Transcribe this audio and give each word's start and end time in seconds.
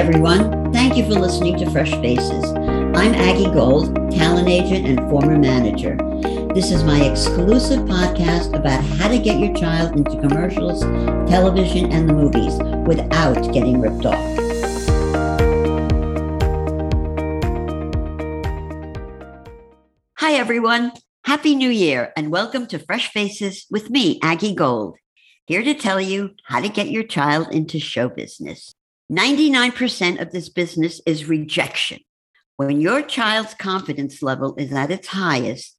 everyone. 0.00 0.72
Thank 0.72 0.96
you 0.96 1.04
for 1.04 1.10
listening 1.10 1.58
to 1.58 1.70
Fresh 1.70 1.90
Faces. 1.90 2.50
I'm 2.52 3.12
Aggie 3.12 3.52
Gold, 3.52 3.94
talent 4.10 4.48
agent 4.48 4.86
and 4.86 4.98
former 5.10 5.38
manager. 5.38 5.94
This 6.54 6.70
is 6.70 6.82
my 6.84 7.04
exclusive 7.04 7.80
podcast 7.80 8.56
about 8.58 8.82
how 8.82 9.08
to 9.08 9.18
get 9.18 9.38
your 9.38 9.54
child 9.54 9.94
into 9.94 10.18
commercials, 10.26 10.80
television, 11.28 11.92
and 11.92 12.08
the 12.08 12.14
movies 12.14 12.56
without 12.88 13.52
getting 13.52 13.78
ripped 13.78 14.06
off. 14.06 14.16
Hi, 20.16 20.32
everyone. 20.32 20.92
Happy 21.26 21.54
New 21.54 21.68
Year 21.68 22.14
and 22.16 22.32
welcome 22.32 22.66
to 22.68 22.78
Fresh 22.78 23.12
Faces 23.12 23.66
with 23.70 23.90
me, 23.90 24.18
Aggie 24.22 24.54
Gold, 24.54 24.96
here 25.44 25.62
to 25.62 25.74
tell 25.74 26.00
you 26.00 26.30
how 26.44 26.62
to 26.62 26.70
get 26.70 26.88
your 26.88 27.04
child 27.04 27.48
into 27.52 27.78
show 27.78 28.08
business. 28.08 28.74
99% 29.10 30.20
of 30.20 30.30
this 30.30 30.48
business 30.48 31.00
is 31.04 31.28
rejection. 31.28 31.98
When 32.56 32.80
your 32.80 33.02
child's 33.02 33.54
confidence 33.54 34.22
level 34.22 34.54
is 34.56 34.72
at 34.72 34.90
its 34.90 35.08
highest, 35.08 35.76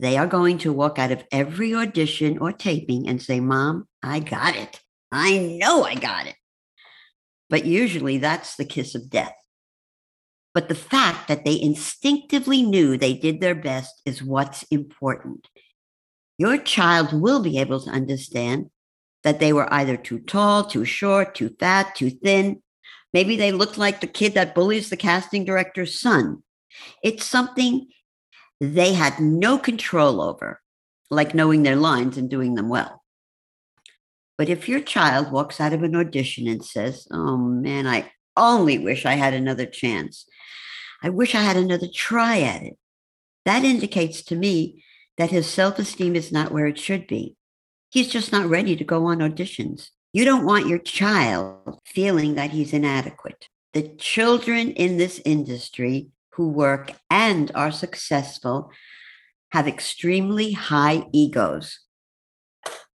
they 0.00 0.18
are 0.18 0.26
going 0.26 0.58
to 0.58 0.72
walk 0.72 0.98
out 0.98 1.12
of 1.12 1.24
every 1.32 1.74
audition 1.74 2.38
or 2.38 2.52
taping 2.52 3.08
and 3.08 3.22
say, 3.22 3.40
Mom, 3.40 3.86
I 4.02 4.20
got 4.20 4.56
it. 4.56 4.80
I 5.10 5.38
know 5.38 5.84
I 5.84 5.94
got 5.94 6.26
it. 6.26 6.34
But 7.48 7.64
usually 7.64 8.18
that's 8.18 8.56
the 8.56 8.64
kiss 8.64 8.94
of 8.94 9.08
death. 9.08 9.34
But 10.52 10.68
the 10.68 10.74
fact 10.74 11.28
that 11.28 11.44
they 11.44 11.60
instinctively 11.60 12.62
knew 12.62 12.98
they 12.98 13.14
did 13.14 13.40
their 13.40 13.54
best 13.54 14.02
is 14.04 14.22
what's 14.22 14.62
important. 14.64 15.48
Your 16.36 16.58
child 16.58 17.12
will 17.12 17.42
be 17.42 17.58
able 17.58 17.80
to 17.80 17.90
understand 17.90 18.70
that 19.22 19.40
they 19.40 19.52
were 19.52 19.72
either 19.72 19.96
too 19.96 20.18
tall, 20.18 20.64
too 20.64 20.84
short, 20.84 21.34
too 21.34 21.50
fat, 21.58 21.94
too 21.94 22.10
thin. 22.10 22.60
Maybe 23.14 23.36
they 23.36 23.52
looked 23.52 23.78
like 23.78 24.00
the 24.00 24.08
kid 24.08 24.34
that 24.34 24.56
bullies 24.56 24.90
the 24.90 24.96
casting 24.96 25.44
director's 25.44 25.98
son. 25.98 26.42
It's 27.02 27.24
something 27.24 27.86
they 28.60 28.92
had 28.92 29.20
no 29.20 29.56
control 29.56 30.20
over, 30.20 30.60
like 31.10 31.34
knowing 31.34 31.62
their 31.62 31.76
lines 31.76 32.18
and 32.18 32.28
doing 32.28 32.56
them 32.56 32.68
well. 32.68 33.04
But 34.36 34.48
if 34.48 34.68
your 34.68 34.80
child 34.80 35.30
walks 35.30 35.60
out 35.60 35.72
of 35.72 35.84
an 35.84 35.94
audition 35.94 36.48
and 36.48 36.64
says, 36.64 37.06
Oh 37.12 37.36
man, 37.36 37.86
I 37.86 38.10
only 38.36 38.78
wish 38.78 39.06
I 39.06 39.14
had 39.14 39.32
another 39.32 39.66
chance. 39.66 40.26
I 41.00 41.10
wish 41.10 41.36
I 41.36 41.42
had 41.42 41.56
another 41.56 41.86
try 41.86 42.40
at 42.40 42.62
it. 42.62 42.76
That 43.44 43.62
indicates 43.62 44.24
to 44.24 44.34
me 44.34 44.82
that 45.18 45.30
his 45.30 45.46
self 45.46 45.78
esteem 45.78 46.16
is 46.16 46.32
not 46.32 46.50
where 46.50 46.66
it 46.66 46.78
should 46.78 47.06
be. 47.06 47.36
He's 47.90 48.08
just 48.08 48.32
not 48.32 48.48
ready 48.48 48.74
to 48.74 48.82
go 48.82 49.06
on 49.06 49.18
auditions. 49.18 49.90
You 50.14 50.24
don't 50.24 50.46
want 50.46 50.68
your 50.68 50.78
child 50.78 51.80
feeling 51.84 52.36
that 52.36 52.52
he's 52.52 52.72
inadequate. 52.72 53.48
The 53.72 53.88
children 53.98 54.70
in 54.70 54.96
this 54.96 55.20
industry 55.24 56.10
who 56.34 56.50
work 56.50 56.92
and 57.10 57.50
are 57.56 57.72
successful 57.72 58.70
have 59.50 59.66
extremely 59.66 60.52
high 60.52 61.06
egos, 61.12 61.80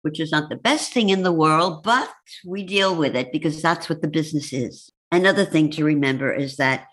which 0.02 0.22
is 0.22 0.31
not 0.31 0.47
the 0.47 0.56
best 0.56 0.94
thing 0.94 1.09
in 1.09 1.23
the 1.23 1.34
world, 1.34 1.84
but 1.84 2.09
we 2.45 2.64
deal 2.64 2.95
with 2.95 3.17
it 3.17 3.34
because 3.34 3.62
that's 3.62 3.90
what 3.90 4.02
the 4.02 4.08
business 4.08 4.53
is. 4.53 4.90
Another 5.12 5.44
thing 5.44 5.70
to 5.72 5.84
remember 5.84 6.31
is 6.31 6.56
that 6.56 6.86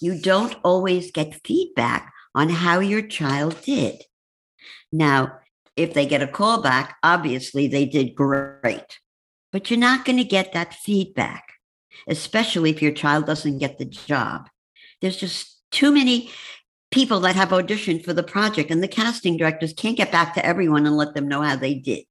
you 0.00 0.18
don't 0.18 0.56
always 0.64 1.10
get 1.10 1.42
feedback 1.44 2.10
on 2.34 2.48
how 2.48 2.80
your 2.80 3.02
child 3.02 3.60
did. 3.60 4.00
Now, 4.90 5.40
if 5.76 5.92
they 5.92 6.06
get 6.06 6.22
a 6.22 6.26
call 6.26 6.62
back, 6.62 6.96
obviously 7.02 7.68
they 7.68 7.84
did 7.84 8.14
great, 8.14 8.98
but 9.54 9.70
you're 9.70 9.78
not 9.78 10.04
going 10.04 10.18
to 10.18 10.24
get 10.24 10.52
that 10.52 10.74
feedback, 10.74 11.44
especially 12.08 12.70
if 12.70 12.82
your 12.82 12.90
child 12.90 13.24
doesn't 13.24 13.58
get 13.58 13.78
the 13.78 13.84
job. 13.84 14.48
There's 15.00 15.16
just 15.16 15.62
too 15.70 15.92
many 15.92 16.32
people 16.90 17.20
that 17.20 17.36
have 17.36 17.50
auditioned 17.50 18.04
for 18.04 18.12
the 18.12 18.24
project, 18.24 18.72
and 18.72 18.82
the 18.82 18.88
casting 18.88 19.36
directors 19.36 19.72
can't 19.72 19.96
get 19.96 20.10
back 20.10 20.34
to 20.34 20.44
everyone 20.44 20.86
and 20.86 20.96
let 20.96 21.14
them 21.14 21.28
know 21.28 21.40
how 21.40 21.54
they 21.54 21.74
did. 21.74 22.02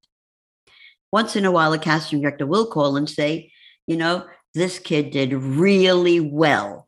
Once 1.11 1.35
in 1.35 1.43
a 1.43 1.51
while, 1.51 1.73
a 1.73 1.77
casting 1.77 2.21
director 2.21 2.47
will 2.47 2.65
call 2.65 2.95
and 2.95 3.09
say, 3.09 3.51
you 3.87 3.97
know, 3.97 4.25
this 4.53 4.79
kid 4.79 5.11
did 5.11 5.33
really 5.33 6.21
well. 6.21 6.87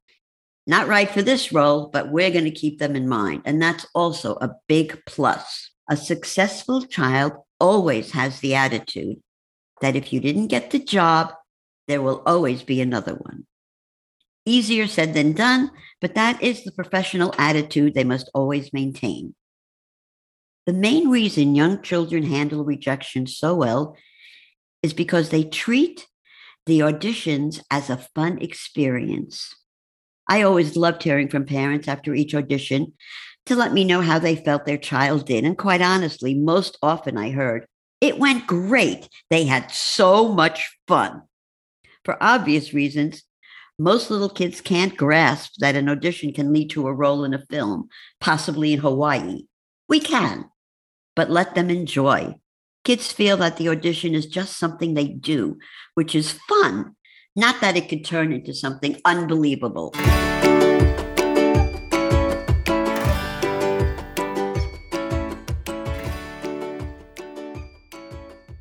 Not 0.66 0.88
right 0.88 1.10
for 1.10 1.22
this 1.22 1.52
role, 1.52 1.90
but 1.92 2.14
we're 2.14 2.32
going 2.32 2.46
to 2.46 2.52
keep 2.52 2.80
them 2.80 2.96
in 2.96 3.10
mind. 3.10 3.42
And 3.44 3.62
that's 3.62 3.86
also 3.94 4.36
a 4.40 4.56
big 4.70 5.02
plus. 5.06 5.70
A 5.90 5.98
successful 5.98 6.84
child 6.84 7.34
always 7.60 8.12
has 8.12 8.40
the 8.40 8.56
attitude 8.56 9.18
that 9.82 9.96
if 9.96 10.12
you 10.14 10.20
didn't 10.20 10.48
get 10.48 10.72
the 10.72 10.80
job, 10.80 11.34
there 11.88 12.02
will 12.02 12.24
always 12.26 12.64
be 12.64 12.82
another 12.82 13.14
one. 13.14 13.46
Easier 14.46 14.88
said 14.88 15.14
than 15.14 15.34
done, 15.34 15.72
but 16.02 16.16
that 16.16 16.42
is 16.42 16.64
the 16.64 16.72
professional 16.72 17.34
attitude 17.38 17.94
they 17.94 18.04
must 18.04 18.30
always 18.34 18.72
maintain. 18.74 19.34
The 20.66 20.74
main 20.74 21.10
reason 21.10 21.56
young 21.56 21.82
children 21.82 22.24
handle 22.24 22.64
rejection 22.64 23.28
so 23.28 23.56
well 23.56 23.96
is 24.82 24.94
because 24.94 25.30
they 25.30 25.44
treat 25.44 26.08
the 26.66 26.80
auditions 26.80 27.62
as 27.70 27.90
a 27.90 27.98
fun 27.98 28.40
experience. 28.40 29.56
I 30.28 30.42
always 30.42 30.76
loved 30.76 31.04
hearing 31.04 31.30
from 31.30 31.46
parents 31.46 31.88
after 31.88 32.16
each 32.16 32.34
audition 32.34 32.94
to 33.46 33.56
let 33.56 33.74
me 33.74 33.84
know 33.84 34.02
how 34.02 34.18
they 34.18 34.36
felt 34.36 34.66
their 34.66 34.78
child 34.78 35.28
did. 35.28 35.44
And 35.44 35.58
quite 35.58 35.82
honestly, 35.82 36.34
most 36.34 36.78
often 36.82 37.18
I 37.18 37.30
heard, 37.30 37.68
it 38.06 38.20
went 38.20 38.48
great. 38.48 39.10
They 39.30 39.46
had 39.46 39.72
so 39.72 40.32
much 40.32 40.78
fun. 40.88 41.24
For 42.04 42.22
obvious 42.22 42.74
reasons, 42.74 43.24
most 43.80 44.10
little 44.10 44.30
kids 44.30 44.62
can't 44.62 44.96
grasp 44.96 45.56
that 45.58 45.76
an 45.76 45.90
audition 45.90 46.32
can 46.32 46.54
lead 46.54 46.70
to 46.72 46.88
a 46.88 46.94
role 46.94 47.24
in 47.24 47.34
a 47.34 47.46
film, 47.50 47.90
possibly 48.22 48.74
in 48.74 48.80
Hawaii. 48.80 49.46
We 49.90 50.00
can, 50.00 50.50
but 51.16 51.30
let 51.30 51.56
them 51.56 51.70
enjoy. 51.70 52.36
Kids 52.84 53.12
feel 53.12 53.38
that 53.38 53.58
the 53.58 53.70
audition 53.70 54.14
is 54.14 54.28
just 54.28 54.58
something 54.58 54.94
they 54.94 55.08
do, 55.08 55.58
which 55.96 56.14
is 56.14 56.40
fun 56.48 56.96
not 57.36 57.60
that 57.60 57.76
it 57.76 57.90
could 57.90 58.06
turn 58.06 58.32
into 58.32 58.54
something 58.54 59.02
unbelievable. 59.04 59.92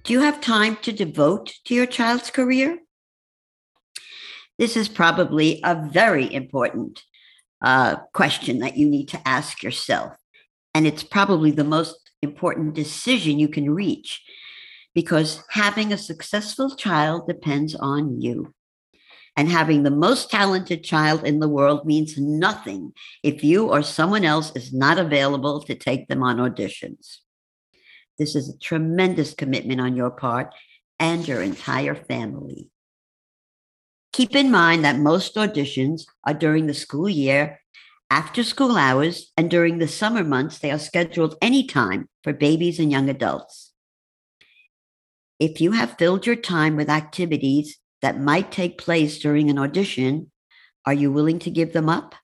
Do 0.05 0.13
you 0.13 0.21
have 0.21 0.43
time 0.43 0.77
to 0.83 0.93
devote 0.93 1.55
to 1.65 1.75
your 1.75 1.87
child's 1.87 2.31
career? 2.31 2.79
This 4.59 4.77
is 4.77 4.87
probably 4.87 5.63
a 5.65 5.89
very 5.91 6.33
important 6.33 7.03
uh, 7.63 7.97
question 8.13 8.59
that 8.59 8.77
you 8.77 8.87
need 8.87 9.09
to 9.09 9.29
ask 9.29 9.63
yourself. 9.63 10.15
And 10.75 10.87
it's 10.87 11.03
probably 11.03 11.53
the 11.53 11.65
most 11.65 12.11
important 12.21 12.75
decision 12.75 13.39
you 13.39 13.49
can 13.49 13.71
reach 13.71 14.23
because 14.95 15.43
having 15.49 15.91
a 15.91 15.99
successful 15.99 16.77
child 16.77 17.27
depends 17.27 17.75
on 17.75 18.21
you. 18.21 18.55
And 19.39 19.49
having 19.49 19.85
the 19.85 19.91
most 19.91 20.31
talented 20.31 20.85
child 20.85 21.25
in 21.25 21.41
the 21.41 21.49
world 21.49 21.87
means 21.87 22.19
nothing 22.19 22.93
if 23.23 23.43
you 23.43 23.71
or 23.71 23.83
someone 23.83 24.25
else 24.25 24.53
is 24.55 24.71
not 24.71 24.99
available 24.99 25.63
to 25.63 25.75
take 25.75 26.09
them 26.09 26.23
on 26.23 26.37
auditions. 26.37 27.21
This 28.19 28.37
is 28.37 28.49
a 28.49 28.59
tremendous 28.59 29.35
commitment 29.35 29.81
on 29.81 29.97
your 29.97 30.11
part 30.11 30.55
and 31.01 31.27
your 31.27 31.43
entire 31.43 31.95
family. 31.95 32.69
Keep 34.13 34.37
in 34.37 34.51
mind 34.51 34.85
that 34.85 34.99
most 34.99 35.35
auditions 35.35 36.03
are 36.25 36.35
during 36.35 36.67
the 36.67 36.75
school 36.75 37.09
year, 37.09 37.61
after 38.11 38.45
school 38.45 38.77
hours, 38.77 39.33
and 39.37 39.51
during 39.51 39.79
the 39.79 39.89
summer 39.89 40.23
months, 40.23 40.61
they 40.61 40.71
are 40.71 40.79
scheduled 40.79 41.37
anytime 41.43 42.09
for 42.23 42.33
babies 42.33 42.79
and 42.79 42.93
young 42.93 43.09
adults. 43.09 43.73
If 45.41 45.61
you 45.61 45.73
have 45.73 45.99
filled 45.99 46.27
your 46.27 46.37
time 46.37 46.77
with 46.77 46.89
activities 46.89 47.79
that 48.03 48.21
might 48.21 48.53
take 48.53 48.79
place 48.79 49.19
during 49.19 49.51
an 49.51 49.59
audition, 49.59 50.31
are 50.87 50.95
you 50.95 51.11
willing 51.11 51.41
to 51.41 51.51
give 51.51 51.73
them 51.73 51.89
up? 51.89 52.15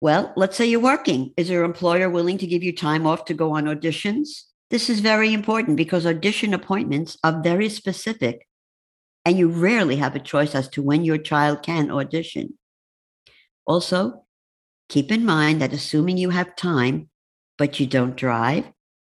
Well, 0.00 0.32
let's 0.36 0.56
say 0.56 0.66
you're 0.66 0.80
working. 0.80 1.32
Is 1.36 1.50
your 1.50 1.64
employer 1.64 2.08
willing 2.08 2.38
to 2.38 2.46
give 2.46 2.62
you 2.62 2.74
time 2.74 3.06
off 3.06 3.24
to 3.26 3.34
go 3.34 3.52
on 3.52 3.64
auditions? 3.64 4.28
This 4.70 4.88
is 4.88 5.00
very 5.00 5.32
important 5.32 5.76
because 5.76 6.06
audition 6.06 6.54
appointments 6.54 7.16
are 7.24 7.42
very 7.42 7.68
specific 7.68 8.46
and 9.24 9.36
you 9.36 9.48
rarely 9.48 9.96
have 9.96 10.14
a 10.14 10.20
choice 10.20 10.54
as 10.54 10.68
to 10.68 10.82
when 10.82 11.04
your 11.04 11.18
child 11.18 11.62
can 11.62 11.90
audition. 11.90 12.58
Also, 13.66 14.24
keep 14.88 15.10
in 15.10 15.24
mind 15.24 15.60
that 15.60 15.72
assuming 15.72 16.16
you 16.16 16.30
have 16.30 16.54
time, 16.54 17.08
but 17.56 17.80
you 17.80 17.86
don't 17.86 18.16
drive, 18.16 18.70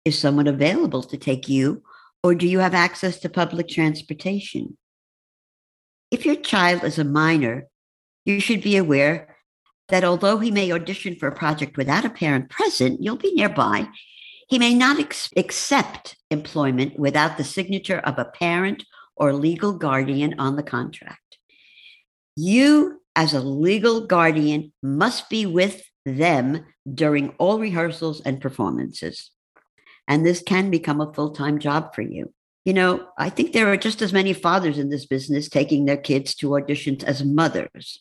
is 0.05 0.19
someone 0.19 0.49
available 0.49 1.03
to 1.05 1.17
take 1.17 1.49
you 1.49 1.83
or 2.25 2.35
do 2.35 2.47
you 2.47 2.59
have 2.59 2.75
access 2.75 3.19
to 3.21 3.29
public 3.29 3.69
transportation? 3.69 4.77
If 6.11 6.27
your 6.27 6.37
child 6.37 6.83
is 6.83 6.99
a 6.99 7.05
minor, 7.05 7.69
you 8.25 8.41
should 8.41 8.63
be 8.63 8.77
aware 8.77 9.32
that 9.89 10.05
although 10.05 10.39
he 10.39 10.51
may 10.51 10.73
audition 10.73 11.17
for 11.17 11.29
a 11.29 11.35
project 11.35 11.77
without 11.77 12.05
a 12.05 12.11
parent 12.11 12.49
present, 12.49 13.03
you'll 13.03 13.17
be 13.17 13.35
nearby. 13.35 13.89
He 14.49 14.59
may 14.59 14.75
not 14.75 15.01
ex- 15.01 15.31
accept 15.37 16.17
employment 16.31 16.99
without 16.99 17.37
the 17.37 17.45
signature 17.45 17.99
of 17.99 18.19
a 18.19 18.25
parent 18.25 18.85
or 19.17 19.33
legal 19.33 19.73
guardian 19.73 20.35
on 20.39 20.57
the 20.57 20.63
contract. 20.63 21.39
You, 22.37 23.01
as 23.15 23.35
a 23.35 23.41
legal 23.41 24.07
guardian, 24.07 24.73
must 24.83 25.29
be 25.29 25.47
with 25.47 25.83
them 26.05 26.67
during 26.93 27.31
all 27.39 27.59
rehearsals 27.59 28.21
and 28.23 28.41
performances. 28.41 29.31
And 30.09 30.27
this 30.27 30.43
can 30.43 30.71
become 30.71 31.01
a 31.01 31.13
full 31.13 31.31
time 31.31 31.59
job 31.59 31.95
for 31.95 32.03
you. 32.03 32.33
You 32.65 32.73
know, 32.73 33.09
I 33.19 33.29
think 33.29 33.53
there 33.53 33.71
are 33.73 33.77
just 33.77 34.03
as 34.03 34.13
many 34.13 34.33
fathers 34.33 34.79
in 34.79 34.91
this 34.91 35.07
business 35.07 35.49
taking 35.49 35.85
their 35.85 35.97
kids 35.97 36.35
to 36.37 36.49
auditions 36.51 37.03
as 37.03 37.25
mothers. 37.25 38.01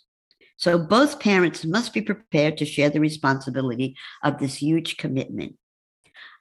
So 0.61 0.77
both 0.77 1.19
parents 1.19 1.65
must 1.65 1.91
be 1.91 2.01
prepared 2.01 2.55
to 2.57 2.65
share 2.65 2.91
the 2.91 2.99
responsibility 2.99 3.95
of 4.21 4.37
this 4.37 4.61
huge 4.61 4.97
commitment. 4.97 5.55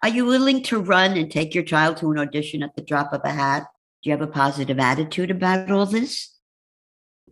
Are 0.03 0.11
you 0.11 0.27
willing 0.27 0.63
to 0.65 0.79
run 0.79 1.17
and 1.17 1.31
take 1.31 1.55
your 1.55 1.65
child 1.65 1.97
to 1.97 2.11
an 2.11 2.19
audition 2.19 2.63
at 2.63 2.77
the 2.77 2.83
drop 2.83 3.15
of 3.15 3.23
a 3.25 3.31
hat? 3.31 3.67
Do 4.03 4.11
you 4.11 4.13
have 4.13 4.21
a 4.21 4.31
positive 4.31 4.79
attitude 4.79 5.31
about 5.31 5.71
all 5.71 5.87
this? 5.87 6.37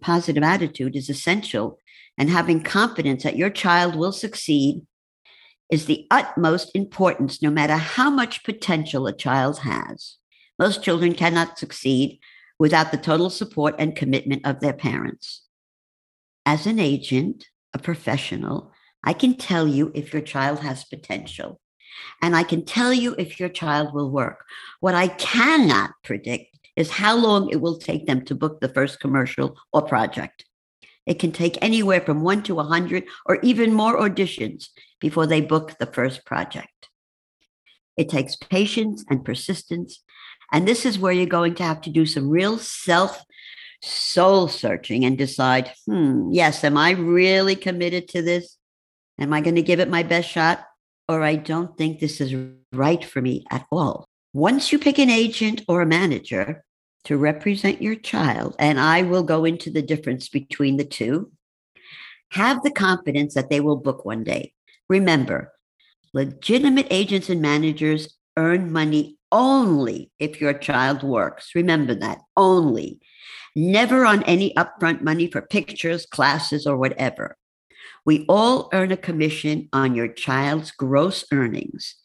Positive 0.01 0.43
attitude 0.43 0.97
is 0.97 1.11
essential, 1.11 1.79
and 2.17 2.31
having 2.31 2.63
confidence 2.63 3.23
that 3.23 3.37
your 3.37 3.51
child 3.51 3.95
will 3.95 4.13
succeed 4.13 4.81
is 5.71 5.85
the 5.85 6.07
utmost 6.11 6.71
importance, 6.75 7.43
no 7.43 7.51
matter 7.51 7.77
how 7.77 8.09
much 8.09 8.45
potential 8.45 9.07
a 9.07 9.13
child 9.13 9.59
has. 9.59 10.17
Most 10.59 10.83
children 10.83 11.13
cannot 11.13 11.59
succeed 11.59 12.19
without 12.59 12.93
the 12.93 12.97
total 12.97 13.29
support 13.29 13.75
and 13.79 13.95
commitment 13.95 14.47
of 14.47 14.61
their 14.61 14.73
parents. 14.73 15.43
As 16.49 16.67
an 16.67 16.79
agent, 16.79 17.45
a 17.75 17.79
professional, 17.79 18.73
I 19.05 19.13
can 19.13 19.37
tell 19.37 19.69
you 19.69 19.93
if 19.95 20.15
your 20.15 20.23
child 20.23 20.61
has 20.61 20.83
potential. 20.83 21.61
And 22.23 22.35
I 22.35 22.43
can 22.43 22.65
tell 22.65 22.91
you 22.91 23.15
if 23.19 23.39
your 23.39 23.51
child 23.51 23.93
will 23.93 24.11
work. 24.11 24.47
What 24.81 24.95
I 24.95 25.09
cannot 25.09 25.91
predict 26.03 26.59
is 26.75 26.89
how 26.89 27.17
long 27.19 27.51
it 27.51 27.61
will 27.61 27.77
take 27.77 28.07
them 28.07 28.25
to 28.25 28.35
book 28.35 28.61
the 28.61 28.71
first 28.71 28.99
commercial 28.99 29.59
or 29.75 29.83
project. 29.83 30.47
It 31.05 31.19
can 31.19 31.33
take 31.33 31.59
anywhere 31.61 32.01
from 32.01 32.23
one 32.23 32.43
to 32.45 32.55
a 32.55 32.65
100 32.65 33.05
or 33.27 33.39
even 33.43 33.75
more 33.75 34.01
auditions 34.01 34.69
before 35.03 35.27
they 35.27 35.43
book 35.43 35.77
the 35.79 35.93
first 35.93 36.25
project. 36.25 36.89
It 37.99 38.09
takes 38.09 38.37
patience 38.37 39.05
and 39.11 39.23
persistence. 39.23 40.03
And 40.51 40.67
this 40.67 40.87
is 40.87 40.99
where 40.99 41.13
you're 41.13 41.27
going 41.27 41.57
to 41.57 41.65
have 41.65 41.83
to 41.83 41.91
do 41.91 42.07
some 42.07 42.31
real 42.31 42.57
self 42.57 43.23
soul 43.83 44.49
searching 44.49 45.05
and 45.05 45.17
decide, 45.17 45.73
hmm, 45.87 46.31
yes, 46.33 46.65
am 46.65 46.77
I 46.77 46.93
really 46.93 47.57
committed 47.57 48.09
to 48.09 48.23
this? 48.23 48.57
Am 49.19 49.33
I 49.33 49.41
going 49.41 49.57
to 49.57 49.63
give 49.63 49.81
it 49.81 49.89
my 49.89 50.03
best 50.03 50.29
shot? 50.29 50.65
Or 51.09 51.23
I 51.23 51.37
don't 51.37 51.77
think 51.77 51.99
this 51.99 52.21
is 52.21 52.35
right 52.73 53.05
for 53.05 53.23
me 53.23 53.45
at 53.51 53.67
all. 53.73 54.07
Once 54.35 54.73
you 54.73 54.79
pick 54.79 54.99
an 54.99 55.11
agent 55.11 55.63
or 55.69 55.81
a 55.81 55.87
manager 55.87 56.65
to 57.05 57.17
represent 57.17 57.81
your 57.81 57.95
child, 57.95 58.55
and 58.59 58.79
I 58.79 59.03
will 59.03 59.23
go 59.23 59.45
into 59.45 59.71
the 59.71 59.83
difference 59.83 60.29
between 60.29 60.77
the 60.77 60.85
two, 60.85 61.33
have 62.33 62.63
the 62.63 62.71
confidence 62.71 63.35
that 63.35 63.49
they 63.49 63.61
will 63.61 63.77
book 63.77 64.05
one 64.05 64.23
day. 64.23 64.53
Remember, 64.89 65.53
legitimate 66.13 66.87
agents 66.91 67.31
and 67.31 67.41
managers 67.41 68.17
earn 68.37 68.71
money 68.71 69.17
only 69.33 70.11
if 70.19 70.41
your 70.41 70.55
child 70.55 71.03
works. 71.03 71.53
Remember 71.55 71.95
that 71.95 72.21
only 72.37 73.01
never 73.59 74.07
on 74.07 74.23
any 74.23 74.55
upfront 74.55 75.03
money 75.03 75.27
for 75.27 75.43
pictures, 75.43 76.07
classes, 76.07 76.67
or 76.67 76.77
whatever. 76.77 77.37
We 78.07 78.25
all 78.29 78.69
earn 78.73 78.93
a 78.93 78.97
commission 78.97 79.69
on 79.73 79.95
your 79.95 80.09
child's 80.09 80.71
gross 80.71 81.25
earnings 81.33 81.97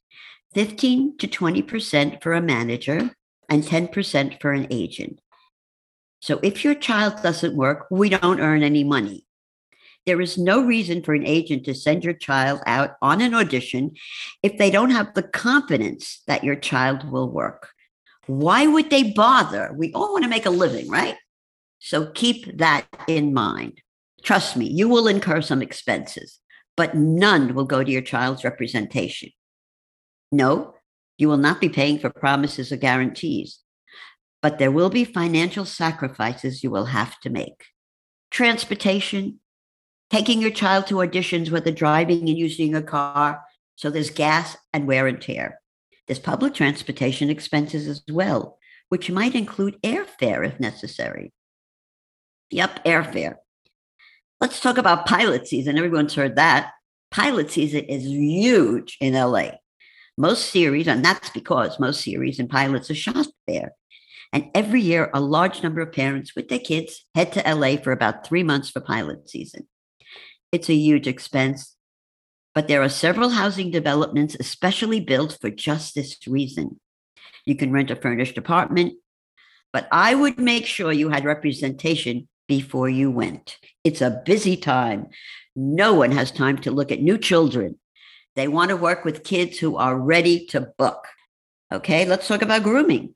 15 0.56 1.18
to 1.18 1.28
20% 1.28 2.22
for 2.22 2.34
a 2.34 2.42
manager 2.42 3.12
and 3.50 3.64
10% 3.64 4.42
for 4.42 4.52
an 4.52 4.68
agent. 4.70 5.20
So 6.20 6.40
if 6.44 6.64
your 6.64 6.76
child 6.76 7.22
doesn't 7.22 7.56
work, 7.56 7.88
we 7.90 8.10
don't 8.10 8.40
earn 8.40 8.64
any 8.64 8.84
money. 8.84 9.26
There 10.06 10.22
is 10.22 10.38
no 10.38 10.64
reason 10.64 11.02
for 11.02 11.14
an 11.14 11.26
agent 11.26 11.66
to 11.66 11.74
send 11.74 12.04
your 12.04 12.14
child 12.14 12.62
out 12.66 12.92
on 13.02 13.22
an 13.22 13.34
audition 13.34 13.92
if 14.42 14.58
they 14.58 14.70
don't 14.70 14.92
have 14.92 15.14
the 15.14 15.24
confidence 15.24 16.22
that 16.28 16.44
your 16.44 16.56
child 16.56 17.10
will 17.10 17.30
work. 17.30 17.70
Why 18.28 18.68
would 18.68 18.90
they 18.90 19.12
bother? 19.12 19.74
We 19.76 19.92
all 19.94 20.14
want 20.14 20.24
to 20.24 20.30
make 20.30 20.46
a 20.46 20.52
living, 20.52 20.90
right? 20.90 21.16
So 21.86 22.06
keep 22.06 22.60
that 22.60 22.88
in 23.10 23.34
mind. 23.34 23.82
Trust 24.24 24.56
me, 24.56 24.66
you 24.66 24.88
will 24.88 25.06
incur 25.06 25.42
some 25.42 25.62
expenses, 25.62 26.40
but 26.78 26.96
none 26.96 27.54
will 27.54 27.66
go 27.66 27.84
to 27.84 27.92
your 27.92 28.02
child's 28.02 28.46
representation. 28.46 29.32
No, 30.32 30.76
you 31.18 31.28
will 31.28 31.36
not 31.36 31.60
be 31.60 31.68
paying 31.68 32.00
for 32.00 32.10
promises 32.10 32.72
or 32.72 32.78
guarantees, 32.78 33.60
but 34.42 34.60
there 34.60 34.72
will 34.72 34.90
be 34.90 35.04
financial 35.04 35.66
sacrifices 35.66 36.64
you 36.64 36.72
will 36.72 36.86
have 36.86 37.20
to 37.20 37.30
make. 37.30 37.66
Transportation, 38.32 39.42
taking 40.10 40.42
your 40.42 40.52
child 40.52 40.88
to 40.88 40.96
auditions, 40.96 41.52
whether 41.52 41.70
driving 41.70 42.30
and 42.30 42.38
using 42.38 42.76
a 42.76 42.82
car, 42.82 43.44
so 43.76 43.90
there's 43.90 44.10
gas 44.10 44.56
and 44.72 44.88
wear 44.88 45.06
and 45.06 45.22
tear. 45.22 45.60
There's 46.08 46.18
public 46.18 46.54
transportation 46.54 47.30
expenses 47.30 47.90
as 47.90 48.02
well, 48.10 48.58
which 48.88 49.12
might 49.12 49.36
include 49.36 49.82
airfare 49.82 50.48
if 50.48 50.62
necessary. 50.62 51.34
Yep, 52.54 52.86
airfare. 52.86 53.36
Let's 54.40 54.60
talk 54.60 54.78
about 54.78 55.08
pilot 55.08 55.48
season. 55.48 55.76
Everyone's 55.76 56.14
heard 56.14 56.36
that. 56.36 56.72
Pilot 57.10 57.50
season 57.50 57.86
is 57.86 58.06
huge 58.06 58.96
in 59.02 59.16
LA. 59.16 59.54
Most 60.20 60.52
series, 60.52 60.88
and 60.88 61.04
that's 61.04 61.32
because 61.32 61.80
most 61.80 62.02
series 62.02 62.38
and 62.38 62.48
pilots 62.48 62.92
are 62.92 62.96
shot 62.96 63.26
there. 63.48 63.72
And 64.32 64.52
every 64.54 64.82
year, 64.82 65.10
a 65.16 65.20
large 65.20 65.64
number 65.64 65.82
of 65.82 65.94
parents 65.94 66.36
with 66.36 66.48
their 66.50 66.60
kids 66.60 67.04
head 67.16 67.32
to 67.32 67.56
LA 67.56 67.78
for 67.78 67.92
about 67.92 68.28
three 68.28 68.44
months 68.44 68.70
for 68.70 68.82
pilot 68.82 69.28
season. 69.28 69.68
It's 70.52 70.70
a 70.70 70.76
huge 70.76 71.08
expense, 71.08 71.76
but 72.54 72.68
there 72.68 72.84
are 72.84 72.90
several 72.90 73.30
housing 73.30 73.72
developments 73.72 74.38
especially 74.40 75.00
built 75.00 75.40
for 75.42 75.50
just 75.50 75.96
this 75.96 76.20
reason. 76.28 76.80
You 77.48 77.56
can 77.56 77.72
rent 77.72 77.90
a 77.90 77.96
furnished 77.96 78.38
apartment, 78.38 78.94
but 79.72 79.88
I 79.92 80.14
would 80.14 80.38
make 80.38 80.68
sure 80.68 80.92
you 80.92 81.10
had 81.10 81.26
representation 81.26 82.28
before 82.48 82.90
you 82.90 83.10
went. 83.12 83.58
It's 83.84 84.02
a 84.02 84.22
busy 84.26 84.58
time. 84.58 85.08
No 85.56 85.94
one 85.94 86.12
has 86.12 86.32
time 86.32 86.58
to 86.60 86.72
look 86.72 86.92
at 86.92 87.02
new 87.02 87.18
children. 87.18 87.78
They 88.36 88.48
want 88.48 88.70
to 88.70 88.78
work 88.78 89.06
with 89.06 89.24
kids 89.24 89.60
who 89.60 89.78
are 89.78 89.98
ready 89.98 90.46
to 90.48 90.74
book. 90.78 91.06
Okay, 91.72 92.06
let's 92.06 92.28
talk 92.28 92.42
about 92.42 92.64
grooming. 92.64 93.14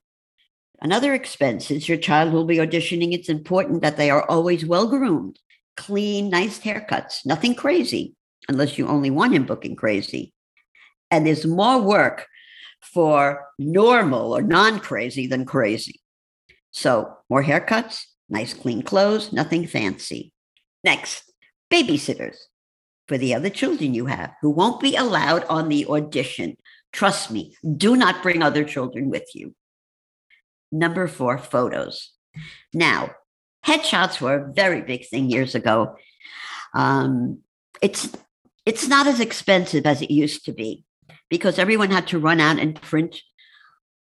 Another 0.80 1.14
expense 1.14 1.72
is 1.72 1.90
your 1.90 1.98
child 1.98 2.32
will 2.32 2.46
be 2.46 2.58
auditioning. 2.58 3.14
It's 3.14 3.30
important 3.30 3.82
that 3.82 3.98
they 3.98 4.12
are 4.12 4.30
always 4.30 4.66
well 4.66 4.88
groomed, 4.88 5.40
clean, 5.76 6.30
nice 6.30 6.60
haircuts, 6.60 7.26
nothing 7.26 7.56
crazy, 7.56 8.16
unless 8.48 8.78
you 8.78 8.88
only 8.88 9.10
want 9.10 9.34
him 9.34 9.46
booking 9.46 9.76
crazy. 9.76 10.34
And 11.10 11.26
there's 11.26 11.46
more 11.46 11.82
work 11.82 12.28
for 12.82 13.48
normal 13.58 14.36
or 14.36 14.42
non 14.42 14.80
crazy 14.80 15.26
than 15.26 15.46
crazy. 15.46 16.00
So, 16.72 17.18
more 17.30 17.44
haircuts, 17.44 18.04
Nice 18.30 18.54
clean 18.54 18.82
clothes, 18.82 19.32
nothing 19.32 19.68
fancy. 19.68 20.34
Next, 20.84 21.32
babysitters 21.72 22.36
for 23.08 23.18
the 23.18 23.34
other 23.34 23.50
children 23.50 23.94
you 23.94 24.08
have 24.08 24.34
who 24.42 24.50
won't 24.50 24.82
be 24.82 24.96
allowed 24.96 25.46
on 25.46 25.70
the 25.70 25.86
audition. 25.86 26.58
Trust 26.92 27.32
me, 27.32 27.56
do 27.78 27.96
not 27.96 28.22
bring 28.22 28.42
other 28.42 28.64
children 28.64 29.10
with 29.10 29.24
you. 29.34 29.56
Number 30.72 31.08
four, 31.08 31.38
photos. 31.38 32.12
Now, 32.74 33.12
headshots 33.66 34.20
were 34.20 34.36
a 34.36 34.54
very 34.54 34.82
big 34.82 35.08
thing 35.08 35.30
years 35.30 35.56
ago. 35.56 35.96
Um, 36.74 37.40
it's 37.82 38.10
it's 38.66 38.88
not 38.88 39.08
as 39.08 39.22
expensive 39.22 39.86
as 39.86 40.02
it 40.02 40.12
used 40.12 40.44
to 40.46 40.52
be 40.52 40.84
because 41.30 41.58
everyone 41.58 41.92
had 41.92 42.08
to 42.08 42.20
run 42.20 42.42
out 42.42 42.60
and 42.60 42.82
print 42.82 43.22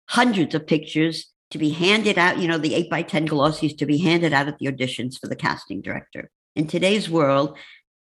hundreds 0.09 0.55
of 0.55 0.67
pictures 0.67 1.33
to 1.51 1.59
be 1.59 1.71
handed 1.71 2.19
out, 2.19 2.39
you 2.39 2.49
know, 2.49 2.59
the 2.59 2.75
8 2.75 2.91
by 2.91 3.03
10 3.03 3.27
glossies 3.27 3.77
to 3.79 3.87
be 3.87 3.99
handed 3.99 4.33
out 4.33 4.49
at 4.49 4.59
the 4.59 4.67
auditions 4.67 5.19
for 5.19 5.29
the 5.29 5.37
casting 5.37 5.81
director. 5.81 6.31
In 6.55 6.67
today's 6.67 7.09
world, 7.09 7.57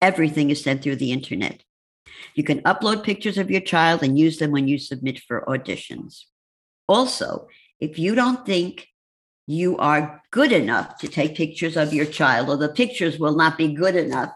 everything 0.01 0.51
is 0.51 0.63
sent 0.63 0.83
through 0.83 0.97
the 0.97 1.13
internet. 1.13 1.63
You 2.35 2.45
can 2.45 2.63
upload 2.63 3.05
pictures 3.05 3.39
of 3.39 3.51
your 3.51 3.61
child 3.61 4.03
and 4.03 4.19
use 4.19 4.39
them 4.39 4.51
when 4.51 4.69
you 4.69 4.79
submit 4.79 5.21
for 5.21 5.45
auditions. 5.47 6.23
Also, 6.89 7.49
if 7.81 7.99
you 7.99 8.15
don't 8.15 8.47
think 8.47 8.89
you 9.47 9.77
are 9.79 10.23
good 10.31 10.53
enough 10.53 10.99
to 10.99 11.09
take 11.09 11.37
pictures 11.37 11.77
of 11.77 11.93
your 11.93 12.07
child 12.07 12.49
or 12.49 12.57
the 12.57 12.69
pictures 12.69 13.19
will 13.19 13.37
not 13.37 13.59
be 13.59 13.75
good 13.75 13.97
enough, 13.97 14.33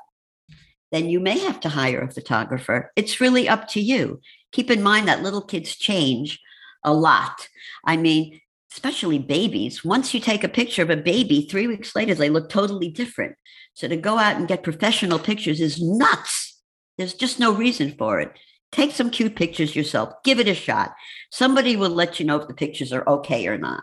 then 0.90 1.08
you 1.08 1.20
may 1.20 1.38
have 1.38 1.60
to 1.60 1.70
hire 1.70 2.02
a 2.02 2.10
photographer. 2.10 2.92
It's 2.96 3.20
really 3.20 3.48
up 3.48 3.68
to 3.68 3.80
you. 3.80 4.20
Keep 4.52 4.70
in 4.70 4.82
mind 4.82 5.08
that 5.08 5.22
little 5.22 5.40
kids 5.40 5.74
change 5.74 6.38
a 6.84 6.92
lot. 6.92 7.48
I 7.84 7.96
mean, 7.96 8.40
especially 8.72 9.18
babies. 9.18 9.84
Once 9.84 10.14
you 10.14 10.20
take 10.20 10.42
a 10.42 10.48
picture 10.48 10.82
of 10.82 10.90
a 10.90 10.96
baby, 10.96 11.42
three 11.42 11.66
weeks 11.66 11.94
later, 11.94 12.14
they 12.14 12.30
look 12.30 12.48
totally 12.48 12.88
different. 12.88 13.36
So 13.74 13.86
to 13.86 13.96
go 13.96 14.18
out 14.18 14.36
and 14.36 14.48
get 14.48 14.62
professional 14.62 15.18
pictures 15.18 15.60
is 15.60 15.82
nuts. 15.82 16.60
There's 16.96 17.14
just 17.14 17.38
no 17.38 17.52
reason 17.52 17.94
for 17.98 18.20
it. 18.20 18.32
Take 18.70 18.92
some 18.92 19.10
cute 19.10 19.36
pictures 19.36 19.76
yourself, 19.76 20.14
give 20.24 20.40
it 20.40 20.48
a 20.48 20.54
shot. 20.54 20.94
Somebody 21.30 21.76
will 21.76 21.90
let 21.90 22.18
you 22.18 22.24
know 22.24 22.36
if 22.36 22.48
the 22.48 22.54
pictures 22.54 22.92
are 22.92 23.06
okay 23.06 23.46
or 23.46 23.58
not. 23.58 23.82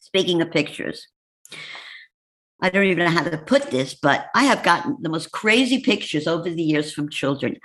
Speaking 0.00 0.42
of 0.42 0.50
pictures, 0.50 1.06
I 2.60 2.70
don't 2.70 2.86
even 2.86 3.04
know 3.04 3.10
how 3.10 3.22
to 3.22 3.38
put 3.38 3.70
this, 3.70 3.94
but 3.94 4.26
I 4.34 4.44
have 4.44 4.64
gotten 4.64 4.96
the 5.00 5.08
most 5.08 5.30
crazy 5.30 5.80
pictures 5.80 6.26
over 6.26 6.50
the 6.50 6.62
years 6.62 6.92
from 6.92 7.08
children. 7.08 7.56